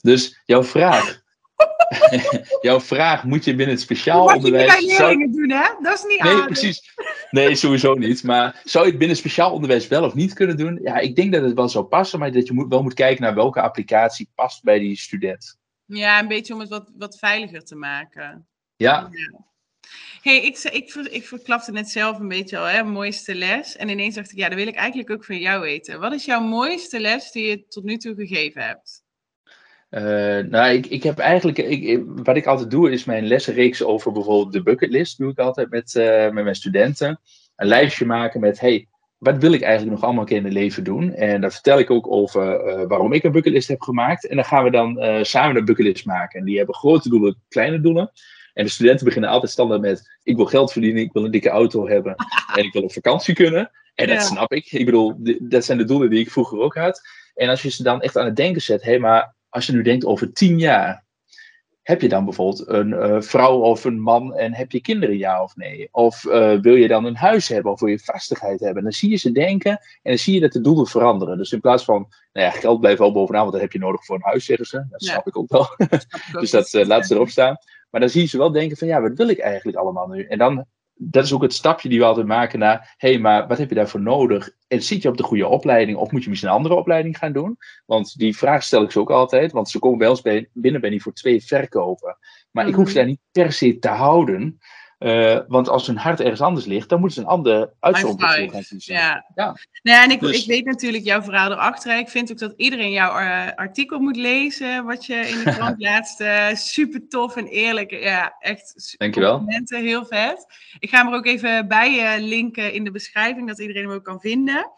Dus 0.00 0.42
jouw 0.44 0.64
vraag, 0.64 1.22
jouw 2.60 2.80
vraag, 2.80 3.24
moet 3.24 3.44
je 3.44 3.54
binnen 3.54 3.74
het 3.74 3.84
speciaal 3.84 4.20
Wat 4.24 4.30
je 4.30 4.36
onderwijs... 4.36 4.72
zou- 4.72 4.86
leerlingen 4.86 5.32
doen, 5.32 5.50
hè? 5.50 5.68
Dat 5.82 5.94
is 5.98 6.04
niet 6.04 6.22
Nee, 6.22 6.32
aardig. 6.32 6.46
precies. 6.46 6.94
Nee, 7.30 7.54
sowieso 7.54 7.94
niet. 7.94 8.22
Maar 8.22 8.60
zou 8.64 8.84
je 8.84 8.90
het 8.90 8.98
binnen 8.98 9.16
speciaal 9.16 9.52
onderwijs 9.52 9.88
wel 9.88 10.04
of 10.04 10.14
niet 10.14 10.32
kunnen 10.32 10.56
doen? 10.56 10.80
Ja, 10.82 10.98
ik 10.98 11.16
denk 11.16 11.32
dat 11.32 11.42
het 11.42 11.54
wel 11.54 11.68
zou 11.68 11.84
passen, 11.84 12.18
maar 12.18 12.32
dat 12.32 12.46
je 12.46 12.52
moet, 12.52 12.68
wel 12.68 12.82
moet 12.82 12.94
kijken 12.94 13.22
naar 13.22 13.34
welke 13.34 13.60
applicatie 13.60 14.28
past 14.34 14.62
bij 14.62 14.78
die 14.78 14.96
student. 14.96 15.58
Ja, 15.86 16.20
een 16.20 16.28
beetje 16.28 16.54
om 16.54 16.60
het 16.60 16.68
wat, 16.68 16.92
wat 16.96 17.18
veiliger 17.18 17.64
te 17.64 17.76
maken. 17.76 18.46
Ja, 18.76 19.10
hey, 20.24 20.42
ik, 20.42 20.58
ik, 20.58 20.90
ver- 20.90 21.12
ik 21.12 21.26
verklapte 21.26 21.72
net 21.72 21.88
zelf 21.88 22.18
een 22.18 22.28
beetje 22.28 22.58
al, 22.58 22.64
hè, 22.64 22.82
mooiste 22.82 23.34
les. 23.34 23.76
En 23.76 23.88
ineens 23.88 24.14
dacht 24.14 24.32
ik, 24.32 24.38
ja, 24.38 24.48
dat 24.48 24.58
wil 24.58 24.66
ik 24.66 24.74
eigenlijk 24.74 25.10
ook 25.10 25.24
van 25.24 25.38
jou 25.38 25.60
weten. 25.60 26.00
Wat 26.00 26.12
is 26.12 26.24
jouw 26.24 26.40
mooiste 26.40 27.00
les 27.00 27.30
die 27.30 27.46
je 27.46 27.66
tot 27.68 27.84
nu 27.84 27.96
toe 27.96 28.14
gegeven 28.14 28.62
hebt? 28.62 29.02
nou, 30.48 30.72
ik, 30.72 30.86
ik 30.86 31.02
heb 31.02 31.18
eigenlijk, 31.18 31.58
ik, 31.58 32.02
wat 32.06 32.36
ik 32.36 32.46
altijd 32.46 32.70
doe, 32.70 32.90
is 32.90 33.04
mijn 33.04 33.26
lessenreeks 33.26 33.82
over 33.82 34.12
bijvoorbeeld 34.12 34.52
de 34.52 34.62
bucketlist, 34.62 35.18
doe 35.18 35.30
ik 35.30 35.38
altijd 35.38 35.70
met, 35.70 35.92
met 36.32 36.44
mijn 36.44 36.54
studenten. 36.54 37.20
Een 37.56 37.66
lijstje 37.66 38.06
maken 38.06 38.40
met, 38.40 38.60
hey, 38.60 38.88
wat 39.24 39.38
wil 39.38 39.52
ik 39.52 39.62
eigenlijk 39.62 39.92
nog 39.92 40.04
allemaal 40.04 40.26
in 40.26 40.44
het 40.44 40.52
leven 40.52 40.84
doen? 40.84 41.12
En 41.12 41.40
daar 41.40 41.52
vertel 41.52 41.78
ik 41.78 41.90
ook 41.90 42.12
over 42.12 42.66
uh, 42.66 42.86
waarom 42.88 43.12
ik 43.12 43.24
een 43.24 43.32
bucketlist 43.32 43.68
heb 43.68 43.80
gemaakt. 43.80 44.26
En 44.26 44.36
dan 44.36 44.44
gaan 44.44 44.64
we 44.64 44.70
dan 44.70 45.04
uh, 45.04 45.22
samen 45.22 45.56
een 45.56 45.64
bucketlist 45.64 46.06
maken. 46.06 46.38
En 46.38 46.46
die 46.46 46.56
hebben 46.56 46.74
grote 46.74 47.08
doelen, 47.08 47.42
kleine 47.48 47.80
doelen. 47.80 48.10
En 48.54 48.64
de 48.64 48.70
studenten 48.70 49.04
beginnen 49.04 49.30
altijd 49.30 49.52
standaard 49.52 49.80
met: 49.80 50.18
ik 50.22 50.36
wil 50.36 50.44
geld 50.44 50.72
verdienen, 50.72 51.02
ik 51.02 51.12
wil 51.12 51.24
een 51.24 51.30
dikke 51.30 51.48
auto 51.48 51.88
hebben 51.88 52.14
en 52.56 52.64
ik 52.64 52.72
wil 52.72 52.82
op 52.82 52.92
vakantie 52.92 53.34
kunnen. 53.34 53.70
En 53.94 54.08
dat 54.08 54.22
snap 54.22 54.52
ik. 54.52 54.72
Ik 54.72 54.84
bedoel, 54.84 55.14
dat 55.40 55.64
zijn 55.64 55.78
de 55.78 55.84
doelen 55.84 56.10
die 56.10 56.20
ik 56.20 56.30
vroeger 56.30 56.58
ook 56.58 56.74
had. 56.74 57.00
En 57.34 57.48
als 57.48 57.62
je 57.62 57.70
ze 57.70 57.82
dan 57.82 58.00
echt 58.00 58.16
aan 58.16 58.24
het 58.24 58.36
denken 58.36 58.62
zet, 58.62 58.82
hé, 58.82 58.90
hey, 58.90 58.98
maar 58.98 59.34
als 59.48 59.66
je 59.66 59.72
nu 59.72 59.82
denkt 59.82 60.04
over 60.04 60.32
tien 60.32 60.58
jaar, 60.58 61.03
heb 61.84 62.00
je 62.00 62.08
dan 62.08 62.24
bijvoorbeeld 62.24 62.68
een 62.68 62.88
uh, 62.88 63.20
vrouw 63.20 63.58
of 63.58 63.84
een 63.84 64.00
man 64.00 64.34
en 64.34 64.54
heb 64.54 64.72
je 64.72 64.80
kinderen, 64.80 65.16
ja 65.16 65.42
of 65.42 65.56
nee? 65.56 65.88
Of 65.92 66.24
uh, 66.24 66.60
wil 66.60 66.74
je 66.74 66.88
dan 66.88 67.04
een 67.04 67.16
huis 67.16 67.48
hebben 67.48 67.72
of 67.72 67.80
wil 67.80 67.88
je 67.88 67.98
vastigheid 67.98 68.60
hebben? 68.60 68.82
dan 68.82 68.92
zie 68.92 69.10
je 69.10 69.16
ze 69.16 69.32
denken 69.32 69.70
en 69.70 69.78
dan 70.02 70.18
zie 70.18 70.34
je 70.34 70.40
dat 70.40 70.52
de 70.52 70.60
doelen 70.60 70.86
veranderen. 70.86 71.38
Dus 71.38 71.52
in 71.52 71.60
plaats 71.60 71.84
van, 71.84 72.08
nou 72.32 72.46
ja, 72.46 72.52
geld 72.52 72.80
blijft 72.80 72.98
wel 72.98 73.12
bovenaan, 73.12 73.40
want 73.40 73.52
dat 73.52 73.60
heb 73.60 73.72
je 73.72 73.78
nodig 73.78 74.04
voor 74.04 74.16
een 74.16 74.22
huis, 74.22 74.44
zeggen 74.44 74.66
ze. 74.66 74.86
Dat 74.90 75.02
snap 75.02 75.26
ik 75.26 75.38
ook 75.38 75.50
wel. 75.50 75.66
dus 76.40 76.50
dat 76.50 76.72
uh, 76.72 76.86
laat 76.86 77.06
ze 77.06 77.14
erop 77.14 77.28
staan. 77.28 77.56
Maar 77.90 78.00
dan 78.00 78.10
zie 78.10 78.20
je 78.20 78.28
ze 78.28 78.38
wel 78.38 78.52
denken 78.52 78.76
van, 78.76 78.88
ja, 78.88 79.00
wat 79.00 79.16
wil 79.16 79.28
ik 79.28 79.38
eigenlijk 79.38 79.76
allemaal 79.76 80.06
nu? 80.06 80.24
En 80.24 80.38
dan 80.38 80.66
dat 80.94 81.24
is 81.24 81.32
ook 81.32 81.42
het 81.42 81.54
stapje 81.54 81.88
die 81.88 81.98
we 81.98 82.04
altijd 82.04 82.26
maken 82.26 82.58
naar, 82.58 82.94
hé, 82.96 83.08
hey, 83.08 83.18
maar 83.18 83.46
wat 83.46 83.58
heb 83.58 83.68
je 83.68 83.74
daarvoor 83.74 84.00
nodig? 84.00 84.50
En 84.68 84.82
zit 84.82 85.02
je 85.02 85.08
op 85.08 85.16
de 85.16 85.22
goede 85.22 85.46
opleiding 85.46 85.98
of 85.98 86.10
moet 86.10 86.22
je 86.22 86.28
misschien 86.28 86.50
een 86.50 86.56
andere 86.56 86.74
opleiding 86.74 87.18
gaan 87.18 87.32
doen? 87.32 87.56
Want 87.86 88.18
die 88.18 88.36
vraag 88.36 88.62
stel 88.62 88.82
ik 88.82 88.90
ze 88.90 89.00
ook 89.00 89.10
altijd, 89.10 89.52
want 89.52 89.68
ze 89.68 89.78
komen 89.78 89.98
bij 89.98 90.08
ons 90.08 90.22
binnen 90.52 90.80
bij 90.80 90.90
die 90.90 91.02
voor 91.02 91.12
twee 91.12 91.44
verkopen. 91.44 92.16
Maar 92.50 92.68
ik 92.68 92.74
hoef 92.74 92.88
ze 92.88 92.90
mhm. 92.90 92.98
daar 92.98 93.06
niet 93.06 93.20
per 93.32 93.52
se 93.52 93.78
te 93.78 93.88
houden. 93.88 94.58
Uh, 94.98 95.38
want 95.48 95.68
als 95.68 95.86
hun 95.86 95.96
hart 95.96 96.20
ergens 96.20 96.40
anders 96.40 96.66
ligt, 96.66 96.88
dan 96.88 97.00
moeten 97.00 97.16
ze 97.16 97.22
een 97.22 97.32
ander 97.32 97.72
uitzondering 97.80 98.52
gaan 98.52 98.62
kiezen. 98.62 98.94
Ja. 98.94 99.24
ja. 99.34 99.44
Nou 99.44 99.56
ja, 99.82 100.02
en 100.02 100.10
ik, 100.10 100.20
dus... 100.20 100.40
ik 100.40 100.46
weet 100.46 100.64
natuurlijk 100.64 101.04
jouw 101.04 101.22
verhaal 101.22 101.50
erachter. 101.50 101.98
Ik 101.98 102.08
vind 102.08 102.30
ook 102.30 102.38
dat 102.38 102.52
iedereen 102.56 102.90
jouw 102.90 103.20
uh, 103.20 103.48
artikel 103.54 103.98
moet 103.98 104.16
lezen, 104.16 104.84
wat 104.84 105.06
je 105.06 105.14
in 105.14 105.44
de 105.44 105.50
krant 105.50 105.80
laatst. 105.88 106.20
Uh, 106.20 106.54
super 106.54 107.08
tof 107.08 107.36
en 107.36 107.46
eerlijk. 107.46 107.90
Ja, 107.90 108.36
echt. 108.38 108.94
Dankjewel. 108.96 109.44
Heel 109.64 110.06
vet. 110.06 110.46
Ik 110.78 110.88
ga 110.90 110.98
hem 110.98 111.12
er 111.12 111.18
ook 111.18 111.26
even 111.26 111.68
bij 111.68 112.20
linken 112.20 112.72
in 112.72 112.84
de 112.84 112.90
beschrijving, 112.90 113.48
dat 113.48 113.60
iedereen 113.60 113.84
hem 113.84 113.92
ook 113.92 114.04
kan 114.04 114.20
vinden. 114.20 114.70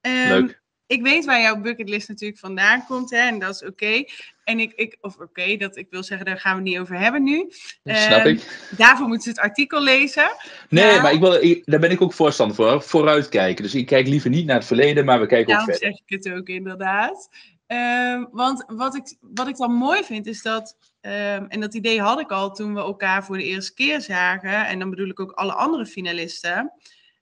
Um, 0.00 0.28
Leuk 0.28 0.62
ik 0.86 1.02
weet 1.02 1.24
waar 1.24 1.40
jouw 1.40 1.60
bucketlist 1.60 2.08
natuurlijk 2.08 2.40
vandaan 2.40 2.86
komt, 2.86 3.10
hè, 3.10 3.18
en 3.18 3.38
dat 3.38 3.54
is 3.54 3.64
oké. 3.64 4.04
En 4.44 4.58
ik, 4.60 4.72
ik 4.72 4.96
of 5.00 5.16
oké, 5.16 5.56
dat 5.56 5.76
ik 5.76 5.86
wil 5.90 6.02
zeggen, 6.02 6.26
daar 6.26 6.38
gaan 6.38 6.52
we 6.52 6.62
het 6.62 6.68
niet 6.68 6.78
over 6.78 6.98
hebben 6.98 7.22
nu. 7.22 7.50
snap 7.84 8.24
ik. 8.24 8.38
Ehm, 8.38 8.76
daarvoor 8.76 9.06
moeten 9.06 9.22
ze 9.22 9.28
het 9.28 9.48
artikel 9.48 9.82
lezen. 9.82 10.30
Nee, 10.68 11.00
maar 11.00 11.12
ik 11.12 11.20
wil, 11.20 11.62
daar 11.64 11.80
ben 11.80 11.90
ik 11.90 12.00
ook 12.00 12.12
voorstander 12.12 12.56
voor, 12.56 12.82
vooruitkijken. 12.82 13.64
Dus 13.64 13.74
ik 13.74 13.86
kijk 13.86 14.06
liever 14.06 14.30
niet 14.30 14.46
naar 14.46 14.56
het 14.56 14.66
verleden, 14.66 15.04
maar 15.04 15.20
we 15.20 15.26
kijken 15.26 15.54
ook 15.54 15.64
verder. 15.64 15.82
zeg 15.82 16.00
ik 16.06 16.24
het 16.24 16.32
ook 16.32 16.48
inderdaad. 16.48 17.28
Um, 17.66 18.28
want 18.30 18.64
wat 18.66 18.94
ik, 18.94 19.16
wat 19.20 19.48
ik 19.48 19.56
dan 19.56 19.72
mooi 19.72 20.04
vind, 20.04 20.26
is 20.26 20.42
dat, 20.42 20.76
um, 21.00 21.46
en 21.48 21.60
dat 21.60 21.74
idee 21.74 22.00
had 22.00 22.20
ik 22.20 22.30
al 22.30 22.50
toen 22.50 22.74
we 22.74 22.80
elkaar 22.80 23.24
voor 23.24 23.36
de 23.36 23.44
eerste 23.44 23.74
keer 23.74 24.00
zagen, 24.00 24.66
en 24.66 24.78
dan 24.78 24.90
bedoel 24.90 25.08
ik 25.08 25.20
ook 25.20 25.32
alle 25.32 25.52
andere 25.52 25.86
finalisten 25.86 26.72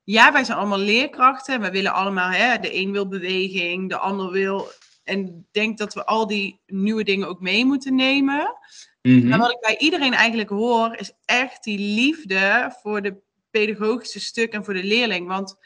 ja, 0.04 0.32
wij 0.32 0.44
zijn 0.44 0.58
allemaal 0.58 0.78
leerkrachten. 0.78 1.60
We 1.60 1.70
willen 1.70 1.92
allemaal, 1.92 2.30
hè, 2.30 2.58
de 2.58 2.74
een 2.74 2.92
wil 2.92 3.08
beweging, 3.08 3.88
de 3.88 3.96
ander 3.96 4.30
wil. 4.30 4.68
En 5.04 5.46
denk 5.50 5.78
dat 5.78 5.94
we 5.94 6.04
al 6.04 6.26
die 6.26 6.60
nieuwe 6.66 7.04
dingen 7.04 7.28
ook 7.28 7.40
mee 7.40 7.64
moeten 7.64 7.94
nemen. 7.94 8.56
Mm 9.02 9.28
Maar 9.28 9.38
wat 9.38 9.50
ik 9.50 9.60
bij 9.60 9.78
iedereen 9.78 10.12
eigenlijk 10.12 10.48
hoor, 10.48 10.96
is 10.96 11.12
echt 11.24 11.64
die 11.64 11.78
liefde 11.78 12.74
voor 12.82 13.02
de 13.02 13.16
pedagogische 13.50 14.20
stuk 14.20 14.52
en 14.52 14.64
voor 14.64 14.74
de 14.74 14.84
leerling. 14.84 15.26
Want 15.28 15.56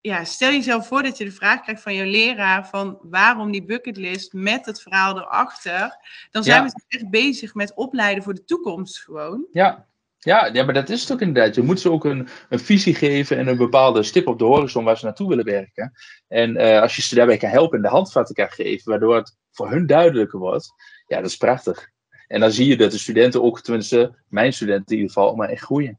ja, 0.00 0.24
stel 0.24 0.50
jezelf 0.50 0.86
voor 0.86 1.02
dat 1.02 1.18
je 1.18 1.24
de 1.24 1.32
vraag 1.32 1.60
krijgt 1.60 1.82
van 1.82 1.94
je 1.94 2.06
leraar 2.06 2.68
van 2.68 2.98
waarom 3.02 3.52
die 3.52 3.64
bucketlist 3.64 4.32
met 4.32 4.66
het 4.66 4.82
verhaal 4.82 5.18
erachter. 5.18 5.96
Dan 6.30 6.44
zijn 6.44 6.64
we 6.64 6.82
echt 6.88 7.10
bezig 7.10 7.54
met 7.54 7.74
opleiden 7.74 8.24
voor 8.24 8.34
de 8.34 8.44
toekomst 8.44 8.98
gewoon. 8.98 9.46
Ja, 9.52 9.86
ja, 10.24 10.46
ja, 10.46 10.64
maar 10.64 10.74
dat 10.74 10.88
is 10.88 11.00
het 11.00 11.12
ook 11.12 11.20
inderdaad. 11.20 11.54
Je 11.54 11.62
moet 11.62 11.80
ze 11.80 11.90
ook 11.90 12.04
een, 12.04 12.28
een 12.48 12.58
visie 12.58 12.94
geven 12.94 13.36
en 13.36 13.46
een 13.46 13.56
bepaalde 13.56 14.02
stip 14.02 14.26
op 14.26 14.38
de 14.38 14.44
horizon 14.44 14.84
waar 14.84 14.98
ze 14.98 15.04
naartoe 15.04 15.28
willen 15.28 15.44
werken. 15.44 15.92
En 16.28 16.60
uh, 16.60 16.80
als 16.80 16.96
je 16.96 17.02
ze 17.02 17.14
daarbij 17.14 17.36
kan 17.36 17.50
helpen 17.50 17.76
en 17.76 17.82
de 17.82 17.88
handvatten 17.88 18.34
kan 18.34 18.50
geven, 18.50 18.90
waardoor 18.90 19.16
het 19.16 19.36
voor 19.50 19.70
hun 19.70 19.86
duidelijker 19.86 20.38
wordt, 20.38 20.72
ja, 21.06 21.16
dat 21.16 21.30
is 21.30 21.36
prachtig. 21.36 21.88
En 22.26 22.40
dan 22.40 22.50
zie 22.52 22.68
je 22.68 22.76
dat 22.76 22.90
de 22.90 22.98
studenten 22.98 23.42
ook, 23.42 23.60
tenminste 23.60 24.18
mijn 24.28 24.52
studenten 24.52 24.86
in 24.86 25.02
ieder 25.02 25.12
geval, 25.12 25.34
maar 25.34 25.48
echt 25.48 25.62
groeien. 25.62 25.98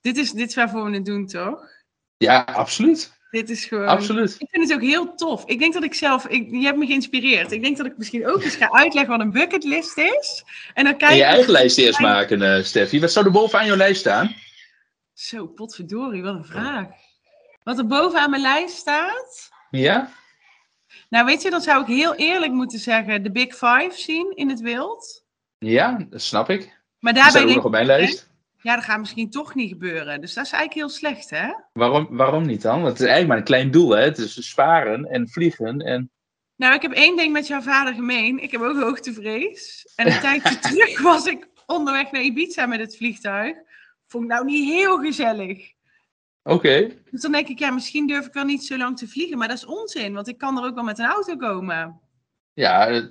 Dit 0.00 0.16
is, 0.16 0.32
dit 0.32 0.48
is 0.48 0.54
waarvoor 0.54 0.84
we 0.84 0.94
het 0.96 1.04
doen, 1.04 1.26
toch? 1.26 1.60
Ja, 2.16 2.40
absoluut. 2.40 3.13
Dit 3.34 3.50
is 3.50 3.64
gewoon. 3.64 3.86
Absoluut. 3.86 4.34
Ik 4.38 4.48
vind 4.50 4.68
het 4.68 4.78
ook 4.78 4.84
heel 4.84 5.14
tof. 5.14 5.44
Ik 5.46 5.58
denk 5.58 5.72
dat 5.72 5.84
ik 5.84 5.94
zelf. 5.94 6.26
Ik, 6.26 6.50
je 6.50 6.64
hebt 6.64 6.78
me 6.78 6.86
geïnspireerd. 6.86 7.52
Ik 7.52 7.62
denk 7.62 7.76
dat 7.76 7.86
ik 7.86 7.98
misschien 7.98 8.26
ook 8.26 8.42
eens 8.42 8.56
ga 8.56 8.70
uitleggen 8.70 9.10
wat 9.10 9.20
een 9.20 9.30
bucketlist 9.30 9.98
is. 9.98 10.44
En 10.74 10.84
dan 10.84 10.96
kijk 10.96 11.10
en 11.10 11.16
je 11.16 11.22
eigen 11.22 11.52
lijst 11.52 11.78
eerst 11.78 12.00
maken, 12.00 12.40
uh, 12.40 12.62
Steffi. 12.62 13.00
Wat 13.00 13.12
zou 13.12 13.26
er 13.26 13.32
bovenaan 13.32 13.66
jouw 13.66 13.76
lijst 13.76 14.00
staan? 14.00 14.34
Zo, 15.12 15.46
potverdorie, 15.46 16.22
wat 16.22 16.34
een 16.34 16.44
vraag. 16.44 16.86
Wat 17.62 17.78
er 17.78 17.86
bovenaan 17.86 18.30
mijn 18.30 18.42
lijst 18.42 18.76
staat? 18.76 19.50
Ja? 19.70 20.12
Nou, 21.08 21.24
weet 21.24 21.42
je, 21.42 21.50
dan 21.50 21.60
zou 21.60 21.80
ik 21.80 21.86
heel 21.86 22.14
eerlijk 22.14 22.52
moeten 22.52 22.78
zeggen: 22.78 23.22
de 23.22 23.30
Big 23.30 23.52
Five 23.52 23.92
zien 23.92 24.32
in 24.34 24.48
het 24.48 24.60
wild. 24.60 25.24
Ja, 25.58 26.06
dat 26.10 26.22
snap 26.22 26.50
ik. 26.50 26.80
Maar 26.98 27.14
daarbij. 27.14 27.40
Dat 27.40 27.50
ook 27.50 27.56
nog 27.56 27.64
op 27.64 27.70
mijn 27.70 27.86
lijst 27.86 28.32
ja, 28.64 28.74
dat 28.74 28.84
gaat 28.84 28.98
misschien 28.98 29.30
toch 29.30 29.54
niet 29.54 29.68
gebeuren. 29.68 30.20
Dus 30.20 30.34
dat 30.34 30.44
is 30.44 30.52
eigenlijk 30.52 30.80
heel 30.80 30.96
slecht, 30.96 31.30
hè? 31.30 31.52
Waarom, 31.72 32.06
waarom 32.10 32.46
niet 32.46 32.62
dan? 32.62 32.82
Want 32.82 32.86
het 32.86 33.00
is 33.00 33.06
eigenlijk 33.06 33.28
maar 33.28 33.38
een 33.38 33.44
klein 33.44 33.70
doel, 33.70 33.90
hè? 33.90 34.02
Het 34.02 34.18
is 34.18 34.48
sparen 34.48 35.04
en 35.04 35.28
vliegen 35.28 35.80
en... 35.80 36.10
Nou, 36.56 36.74
ik 36.74 36.82
heb 36.82 36.92
één 36.92 37.16
ding 37.16 37.32
met 37.32 37.46
jouw 37.46 37.60
vader 37.60 37.94
gemeen. 37.94 38.42
Ik 38.42 38.50
heb 38.50 38.60
ook 38.60 38.80
hoogtevrees. 38.80 39.92
En 39.96 40.06
een 40.06 40.20
tijdje 40.20 40.58
terug 40.68 41.00
was 41.00 41.26
ik 41.26 41.48
onderweg 41.66 42.10
naar 42.10 42.22
Ibiza 42.22 42.66
met 42.66 42.80
het 42.80 42.96
vliegtuig. 42.96 43.56
Vond 44.06 44.24
ik 44.24 44.30
nou 44.30 44.44
niet 44.44 44.68
heel 44.68 44.98
gezellig. 44.98 45.72
Oké. 46.42 46.90
Dus 47.10 47.20
dan 47.20 47.32
denk 47.32 47.48
ik, 47.48 47.58
ja, 47.58 47.70
misschien 47.70 48.06
durf 48.06 48.26
ik 48.26 48.32
wel 48.32 48.44
niet 48.44 48.64
zo 48.64 48.76
lang 48.76 48.98
te 48.98 49.08
vliegen. 49.08 49.38
Maar 49.38 49.48
dat 49.48 49.56
is 49.56 49.66
onzin, 49.66 50.14
want 50.14 50.28
ik 50.28 50.38
kan 50.38 50.58
er 50.58 50.64
ook 50.64 50.74
wel 50.74 50.84
met 50.84 50.98
een 50.98 51.06
auto 51.06 51.36
komen. 51.36 52.00
Ja, 52.52 53.06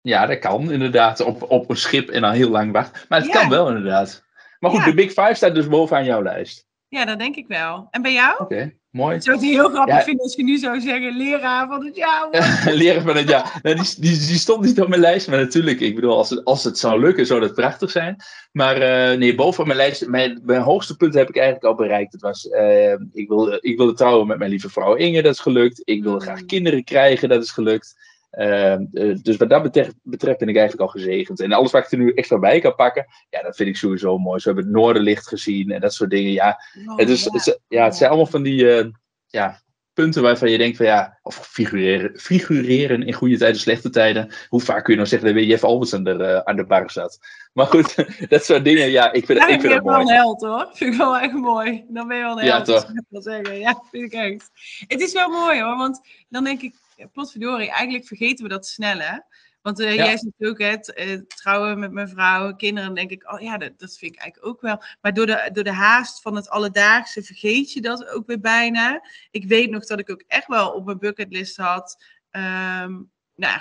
ja 0.00 0.26
dat 0.26 0.38
kan 0.38 0.72
inderdaad. 0.72 1.20
Op, 1.20 1.50
op 1.50 1.70
een 1.70 1.76
schip 1.76 2.08
en 2.08 2.20
dan 2.20 2.32
heel 2.32 2.50
lang 2.50 2.72
wachten. 2.72 3.02
Maar 3.08 3.20
het 3.20 3.30
kan 3.30 3.48
wel 3.48 3.68
inderdaad. 3.68 4.24
Maar 4.58 4.70
goed, 4.70 4.84
de 4.84 4.94
Big 4.94 5.12
Five 5.12 5.34
staat 5.34 5.54
dus 5.54 5.68
bovenaan 5.68 6.04
jouw 6.04 6.22
lijst. 6.22 6.66
Ja, 6.94 7.04
dat 7.04 7.18
denk 7.18 7.36
ik 7.36 7.46
wel. 7.46 7.88
En 7.90 8.02
bij 8.02 8.12
jou? 8.12 8.34
Oké, 8.38 8.72
mooi. 8.90 9.16
Ik 9.16 9.22
zou 9.22 9.36
het 9.36 9.46
heel 9.46 9.68
grappig 9.68 10.04
vinden 10.04 10.22
als 10.22 10.34
je 10.34 10.44
nu 10.44 10.58
zou 10.58 10.80
zeggen 10.80 11.16
leraar 11.16 11.66
van 11.66 11.84
het 11.84 11.96
jaar. 11.96 12.28
leraar 12.74 13.02
van 13.02 13.16
het 13.16 13.28
jaar. 13.28 13.60
die, 13.62 13.74
die, 13.74 14.26
die, 14.26 14.38
stond 14.38 14.64
niet 14.64 14.80
op 14.80 14.88
mijn 14.88 15.00
lijst, 15.00 15.28
maar 15.28 15.38
natuurlijk, 15.38 15.80
ik 15.80 15.94
bedoel, 15.94 16.16
als 16.16 16.30
het, 16.30 16.44
als 16.44 16.64
het 16.64 16.78
zou 16.78 17.00
lukken, 17.00 17.26
zou 17.26 17.40
dat 17.40 17.54
prachtig 17.54 17.90
zijn. 17.90 18.16
Maar 18.52 18.76
uh, 18.76 19.18
nee, 19.18 19.34
bovenaan 19.34 19.66
mijn 19.66 19.78
lijst, 19.78 20.06
mijn, 20.06 20.40
mijn 20.44 20.62
hoogste 20.62 20.96
punt 20.96 21.14
heb 21.14 21.28
ik 21.28 21.36
eigenlijk 21.36 21.66
al 21.66 21.74
bereikt. 21.74 22.12
Het 22.12 22.22
was, 22.22 22.44
uh, 22.44 22.92
ik, 23.12 23.28
wilde, 23.28 23.58
ik 23.60 23.76
wilde 23.76 23.94
trouwen 23.94 24.26
met 24.26 24.38
mijn 24.38 24.50
lieve 24.50 24.70
vrouw 24.70 24.94
Inge, 24.94 25.22
dat 25.22 25.34
is 25.34 25.40
gelukt. 25.40 25.80
Ik 25.84 26.02
wilde 26.02 26.20
graag 26.20 26.40
mm. 26.40 26.46
kinderen 26.46 26.84
krijgen, 26.84 27.28
dat 27.28 27.42
is 27.42 27.50
gelukt. 27.50 27.94
Ehm, 28.34 28.84
eh, 28.92 29.16
dus 29.22 29.36
wat 29.36 29.50
dat 29.50 29.62
betreft, 29.62 29.94
betreft, 30.02 30.38
ben 30.38 30.48
ik 30.48 30.56
eigenlijk 30.56 30.90
al 30.90 31.00
gezegend. 31.00 31.40
En 31.40 31.52
alles 31.52 31.70
wat 31.70 31.84
ik 31.84 31.92
er 31.92 31.98
nu 31.98 32.12
extra 32.12 32.38
bij 32.38 32.60
kan 32.60 32.74
pakken, 32.74 33.06
ja, 33.30 33.42
dat 33.42 33.56
vind 33.56 33.68
ik 33.68 33.76
sowieso 33.76 34.18
mooi. 34.18 34.40
Zo 34.40 34.46
hebben 34.46 34.64
het 34.64 34.74
Noorderlicht 34.74 35.28
gezien 35.28 35.70
en 35.70 35.80
dat 35.80 35.94
soort 35.94 36.10
dingen. 36.10 36.32
Ja, 36.32 36.60
oh, 36.86 36.96
het, 36.96 37.08
is, 37.08 37.24
het, 37.24 37.60
ja, 37.68 37.84
het 37.84 37.96
zijn 37.96 38.10
allemaal 38.10 38.30
van 38.30 38.42
die 38.42 38.64
uh, 38.64 38.84
ja, 39.26 39.62
punten 39.92 40.22
waarvan 40.22 40.50
je 40.50 40.58
denkt 40.58 40.76
van 40.76 40.86
ja, 40.86 41.18
of 41.22 41.36
figureren, 41.36 42.18
figureren 42.18 43.02
in 43.02 43.12
goede 43.12 43.36
tijden, 43.36 43.60
slechte 43.60 43.90
tijden. 43.90 44.32
Hoe 44.48 44.60
vaak 44.60 44.84
kun 44.84 44.92
je 44.92 44.98
nou 44.98 45.08
zeggen 45.08 45.28
dat 45.28 45.36
weer 45.36 45.46
Jeff 45.46 45.64
Albertson 45.64 46.06
er 46.06 46.20
uh, 46.20 46.38
aan 46.38 46.56
de 46.56 46.66
bar 46.66 46.90
zat? 46.90 47.18
Maar 47.52 47.66
goed, 47.66 47.94
dat 48.28 48.44
soort 48.44 48.64
dingen, 48.64 48.90
ja, 48.90 49.12
ik 49.12 49.26
vind, 49.26 49.38
ja, 49.38 49.48
ik 49.48 49.60
vind 49.60 49.72
het 49.74 49.84
mooi. 49.84 50.04
wel 50.04 50.08
held 50.08 50.40
hoor. 50.40 50.68
Vind 50.72 50.92
ik 50.92 50.98
wel 50.98 51.18
echt 51.18 51.32
mooi. 51.32 51.84
Dan 51.88 52.08
ben 52.08 52.16
je 52.16 52.22
wel 52.22 52.40
een 52.40 52.46
held. 52.46 52.66
Ja, 52.66 52.74
toch? 52.74 52.90
Zeggen. 53.10 53.58
Ja, 53.58 53.82
vind 53.90 54.04
ik 54.04 54.12
echt. 54.12 54.50
Het 54.86 55.00
is 55.00 55.12
wel 55.12 55.28
mooi 55.28 55.62
hoor, 55.62 55.76
want 55.76 56.00
dan 56.28 56.44
denk 56.44 56.62
ik, 56.62 56.74
potverdorie, 57.12 57.70
eigenlijk 57.70 58.06
vergeten 58.06 58.44
we 58.44 58.50
dat 58.50 58.66
snel, 58.66 58.98
hè? 58.98 59.18
Want 59.62 59.80
uh, 59.80 59.94
jij 59.94 60.16
zegt 60.18 60.50
ook, 60.50 60.58
het 60.58 60.92
uh, 60.96 61.20
trouwen 61.26 61.78
met 61.78 61.92
mijn 61.92 62.08
vrouw, 62.08 62.54
kinderen, 62.54 62.94
denk 62.94 63.10
ik, 63.10 63.32
oh 63.32 63.40
ja, 63.40 63.58
dat, 63.58 63.78
dat 63.78 63.98
vind 63.98 64.14
ik 64.14 64.20
eigenlijk 64.20 64.52
ook 64.52 64.60
wel. 64.60 64.82
Maar 65.00 65.14
door 65.14 65.26
de, 65.26 65.50
door 65.52 65.64
de 65.64 65.72
haast 65.72 66.22
van 66.22 66.36
het 66.36 66.48
alledaagse 66.48 67.22
vergeet 67.22 67.72
je 67.72 67.80
dat 67.80 68.08
ook 68.08 68.26
weer 68.26 68.40
bijna. 68.40 69.02
Ik 69.30 69.44
weet 69.44 69.70
nog 69.70 69.86
dat 69.86 69.98
ik 69.98 70.10
ook 70.10 70.24
echt 70.26 70.46
wel 70.46 70.70
op 70.70 70.84
mijn 70.84 70.98
bucketlist 70.98 71.56
had, 71.56 72.04
um, 72.30 73.10
nou, 73.34 73.60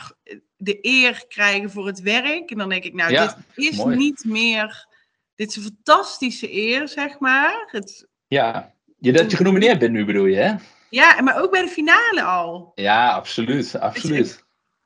de 0.56 0.78
eer 0.82 1.26
krijgen 1.28 1.72
voor 1.72 1.88
het 1.88 2.02
werk. 2.02 2.52
En 2.52 2.58
dan 2.58 2.70
denk 2.70 2.84
ik, 2.84 2.94
nou, 2.94 3.12
dit 3.12 3.36
is 3.56 3.84
niet 3.84 4.26
meer, 4.26 4.88
dit 5.36 5.50
is 5.50 5.56
een 5.56 5.64
fantastische 5.64 6.54
eer, 6.54 6.88
zeg 6.88 7.20
maar. 7.20 7.68
Het, 7.72 8.08
ja, 8.28 8.74
je, 9.00 9.12
dat 9.12 9.32
je 9.32 9.38
genomineerd 9.38 9.80
bent 9.80 9.92
nu 9.92 10.06
bedoel 10.06 10.26
je, 10.26 10.36
hè? 10.36 10.56
Ja, 10.94 11.22
maar 11.22 11.42
ook 11.42 11.52
bij 11.52 11.62
de 11.62 11.68
finale 11.68 12.24
al. 12.24 12.72
Ja, 12.76 13.12
absoluut. 13.12 13.80
absoluut. 13.80 14.44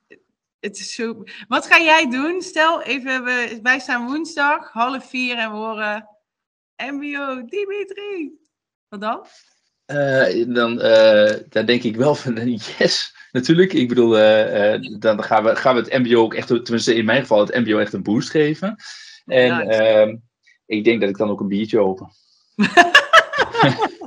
Het, 0.08 0.20
het 0.60 0.78
is 0.78 0.94
zo... 0.94 1.24
Wat 1.48 1.66
ga 1.66 1.80
jij 1.80 2.10
doen? 2.10 2.42
Stel 2.42 2.82
even, 2.82 3.24
we, 3.24 3.60
wij 3.62 3.80
staan 3.80 4.06
woensdag, 4.06 4.72
half 4.72 5.10
vier 5.10 5.38
en 5.38 5.52
we 5.52 5.58
horen 5.58 6.10
MBO 6.76 7.46
Dimitri. 7.46 8.32
Wat 8.88 9.02
dan? 9.02 9.26
Uh, 9.86 10.56
dan, 10.56 10.86
uh, 10.86 11.34
dan 11.50 11.66
denk 11.66 11.84
ik 11.84 11.96
wel 11.96 12.16
van 12.16 12.58
yes, 12.78 13.16
natuurlijk. 13.32 13.74
Ik 13.74 13.88
bedoel, 13.88 14.20
uh, 14.20 15.00
dan 15.00 15.24
gaan 15.24 15.44
we, 15.44 15.56
gaan 15.56 15.76
we 15.76 15.82
het 15.82 16.04
MBO 16.04 16.22
ook 16.22 16.34
echt, 16.34 16.48
tenminste 16.48 16.96
in 16.96 17.06
mijn 17.06 17.22
geval, 17.22 17.40
het 17.40 17.56
MBO 17.56 17.78
echt 17.78 17.94
een 17.94 18.04
boost 18.04 18.30
geven. 18.30 18.76
En. 19.26 19.70
Ehm, 19.70 20.16
ik 20.66 20.84
denk 20.84 21.02
dat 21.02 21.10
ik 21.10 21.18
dan 21.18 21.30
ook 21.30 21.40
een 21.40 21.48
biertje 21.48 21.80
open. 21.80 22.12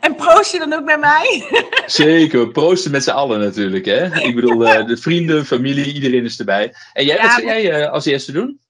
en 0.00 0.14
proost 0.14 0.52
je 0.52 0.58
dan 0.58 0.72
ook 0.72 0.84
bij 0.84 0.98
mij? 0.98 1.48
Zeker, 1.86 2.48
proosten 2.48 2.90
met 2.90 3.04
z'n 3.04 3.10
allen 3.10 3.40
natuurlijk. 3.40 3.84
Hè? 3.84 4.20
Ik 4.20 4.34
bedoel, 4.34 4.58
de 4.58 4.96
vrienden, 4.96 5.46
familie, 5.46 5.92
iedereen 5.92 6.24
is 6.24 6.38
erbij. 6.38 6.74
En 6.92 7.04
jij, 7.04 7.16
ja, 7.16 7.22
wat 7.22 7.32
zou 7.32 7.46
jij 7.46 7.88
als 7.88 8.04
eerste 8.04 8.32
doen? 8.32 8.62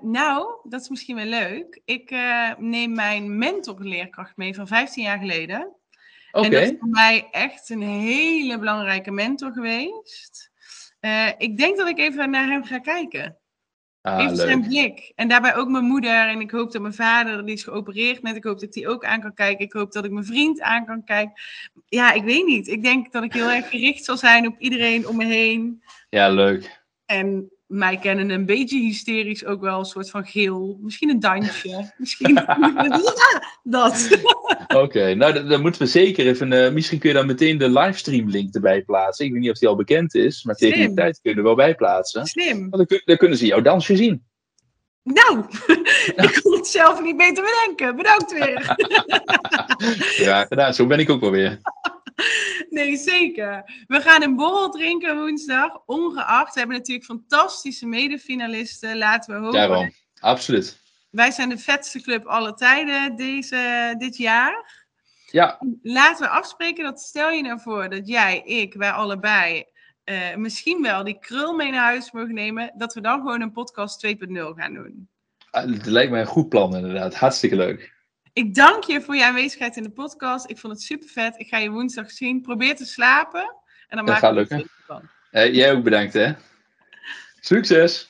nou, 0.00 0.46
dat 0.62 0.80
is 0.80 0.88
misschien 0.88 1.16
wel 1.16 1.24
leuk. 1.24 1.80
Ik 1.84 2.10
uh, 2.10 2.54
neem 2.58 2.94
mijn 2.94 3.38
mentorleerkracht 3.38 4.36
mee 4.36 4.54
van 4.54 4.66
15 4.66 5.02
jaar 5.02 5.18
geleden. 5.18 5.76
Okay. 6.30 6.44
En 6.44 6.50
dat 6.50 6.62
is 6.62 6.78
voor 6.78 6.88
mij 6.88 7.28
echt 7.30 7.70
een 7.70 7.82
hele 7.82 8.58
belangrijke 8.58 9.10
mentor 9.10 9.52
geweest. 9.52 10.50
Uh, 11.00 11.28
ik 11.38 11.56
denk 11.56 11.76
dat 11.76 11.88
ik 11.88 11.98
even 11.98 12.30
naar 12.30 12.46
hem 12.46 12.64
ga 12.64 12.78
kijken. 12.78 13.38
Ah, 14.04 14.26
leuk. 14.26 14.36
zijn 14.36 14.62
blik. 14.68 15.12
En 15.14 15.28
daarbij 15.28 15.56
ook 15.56 15.68
mijn 15.68 15.84
moeder. 15.84 16.28
En 16.28 16.40
ik 16.40 16.50
hoop 16.50 16.72
dat 16.72 16.82
mijn 16.82 16.94
vader, 16.94 17.44
die 17.44 17.54
is 17.54 17.62
geopereerd 17.64 18.22
net, 18.22 18.36
ik 18.36 18.44
hoop 18.44 18.60
dat 18.60 18.72
die 18.72 18.88
ook 18.88 19.04
aan 19.04 19.20
kan 19.20 19.34
kijken. 19.34 19.64
Ik 19.64 19.72
hoop 19.72 19.92
dat 19.92 20.04
ik 20.04 20.10
mijn 20.10 20.24
vriend 20.24 20.60
aan 20.60 20.86
kan 20.86 21.04
kijken. 21.04 21.32
Ja, 21.88 22.12
ik 22.12 22.24
weet 22.24 22.46
niet. 22.46 22.68
Ik 22.68 22.82
denk 22.82 23.12
dat 23.12 23.22
ik 23.22 23.32
heel 23.32 23.50
erg 23.50 23.68
gericht 23.68 24.04
zal 24.04 24.16
zijn 24.16 24.46
op 24.46 24.58
iedereen 24.58 25.08
om 25.08 25.16
me 25.16 25.24
heen. 25.24 25.82
Ja, 26.08 26.28
leuk. 26.28 26.82
En 27.06 27.50
mij 27.66 27.98
kennen 27.98 28.30
een 28.30 28.46
beetje 28.46 28.78
hysterisch 28.78 29.44
ook 29.44 29.60
wel 29.60 29.78
een 29.78 29.84
soort 29.84 30.10
van 30.10 30.26
geel. 30.26 30.78
Misschien 30.80 31.10
een 31.10 31.20
dansje. 31.20 31.92
Misschien 31.98 32.34
ja, 32.34 33.02
dat. 33.62 34.18
Oké, 34.62 34.78
okay, 34.78 35.12
nou 35.12 35.46
dan 35.46 35.60
moeten 35.60 35.82
we 35.82 35.88
zeker 35.88 36.26
even... 36.26 36.52
Uh, 36.52 36.70
misschien 36.70 36.98
kun 36.98 37.08
je 37.08 37.14
dan 37.14 37.26
meteen 37.26 37.58
de 37.58 37.70
livestream 37.70 38.28
link 38.28 38.54
erbij 38.54 38.82
plaatsen. 38.82 39.24
Ik 39.24 39.32
weet 39.32 39.40
niet 39.40 39.50
of 39.50 39.58
die 39.58 39.68
al 39.68 39.76
bekend 39.76 40.14
is, 40.14 40.44
maar 40.44 40.54
tegen 40.54 40.78
die 40.78 40.94
tijd 40.94 41.20
kun 41.20 41.30
je 41.30 41.36
er 41.36 41.42
wel 41.42 41.54
bij 41.54 41.74
plaatsen. 41.74 42.26
Slim. 42.26 42.70
Want 42.70 42.88
dan, 42.88 43.00
dan 43.04 43.16
kunnen 43.16 43.38
ze 43.38 43.46
jouw 43.46 43.60
dansje 43.60 43.96
zien. 43.96 44.24
Nou, 45.04 45.44
ik 46.26 46.40
kon 46.42 46.56
het 46.56 46.66
zelf 46.66 47.02
niet 47.02 47.16
beter 47.16 47.44
bedenken. 47.44 47.96
Bedankt 47.96 48.32
weer. 48.32 48.76
ja, 50.26 50.44
gedaan. 50.44 50.74
Zo 50.74 50.86
ben 50.86 50.98
ik 50.98 51.10
ook 51.10 51.20
wel 51.20 51.30
weer. 51.30 51.60
Nee, 52.70 52.96
zeker. 52.96 53.84
We 53.86 54.00
gaan 54.00 54.22
een 54.22 54.36
borrel 54.36 54.70
drinken 54.70 55.16
woensdag, 55.16 55.82
ongeacht. 55.86 56.52
We 56.54 56.58
hebben 56.58 56.76
natuurlijk 56.76 57.06
fantastische 57.06 57.86
medefinalisten. 57.86 58.98
Laten 58.98 59.34
we 59.34 59.40
hopen. 59.40 59.58
Daarom, 59.58 59.92
absoluut. 60.20 60.82
Wij 61.10 61.30
zijn 61.30 61.48
de 61.48 61.58
vetste 61.58 62.02
club 62.02 62.26
alle 62.26 62.54
tijden 62.54 63.16
deze, 63.16 63.94
dit 63.98 64.16
jaar. 64.16 64.84
Ja. 65.30 65.58
Laten 65.82 66.24
we 66.24 66.30
afspreken 66.32 66.84
dat 66.84 67.00
stel 67.00 67.30
je 67.30 67.42
nou 67.42 67.60
voor 67.60 67.88
dat 67.88 68.08
jij, 68.08 68.42
ik, 68.44 68.74
wij 68.74 68.90
allebei 68.90 69.64
uh, 70.04 70.36
misschien 70.36 70.82
wel 70.82 71.04
die 71.04 71.18
krul 71.18 71.52
mee 71.52 71.70
naar 71.70 71.84
huis 71.84 72.12
mogen 72.12 72.34
nemen. 72.34 72.72
Dat 72.76 72.94
we 72.94 73.00
dan 73.00 73.20
gewoon 73.20 73.40
een 73.40 73.52
podcast 73.52 74.06
2.0 74.06 74.14
gaan 74.32 74.74
doen. 74.74 75.08
Het 75.50 75.86
lijkt 75.86 76.10
mij 76.10 76.20
een 76.20 76.26
goed 76.26 76.48
plan 76.48 76.76
inderdaad. 76.76 77.14
Hartstikke 77.14 77.56
leuk. 77.56 77.93
Ik 78.34 78.54
dank 78.54 78.84
je 78.84 79.00
voor 79.00 79.16
je 79.16 79.24
aanwezigheid 79.24 79.76
in 79.76 79.82
de 79.82 79.90
podcast. 79.90 80.50
Ik 80.50 80.58
vond 80.58 80.72
het 80.72 80.82
super 80.82 81.08
vet. 81.08 81.38
Ik 81.38 81.48
ga 81.48 81.58
je 81.58 81.70
woensdag 81.70 82.10
zien. 82.10 82.40
Probeer 82.40 82.76
te 82.76 82.84
slapen. 82.84 83.54
En 83.88 83.96
dan 83.96 84.06
dat 84.06 84.16
gaat 84.16 84.34
lukken. 84.34 84.70
Uh, 85.32 85.54
jij 85.54 85.72
ook 85.72 85.82
bedankt 85.82 86.12
hè. 86.12 86.32
Succes! 87.40 88.08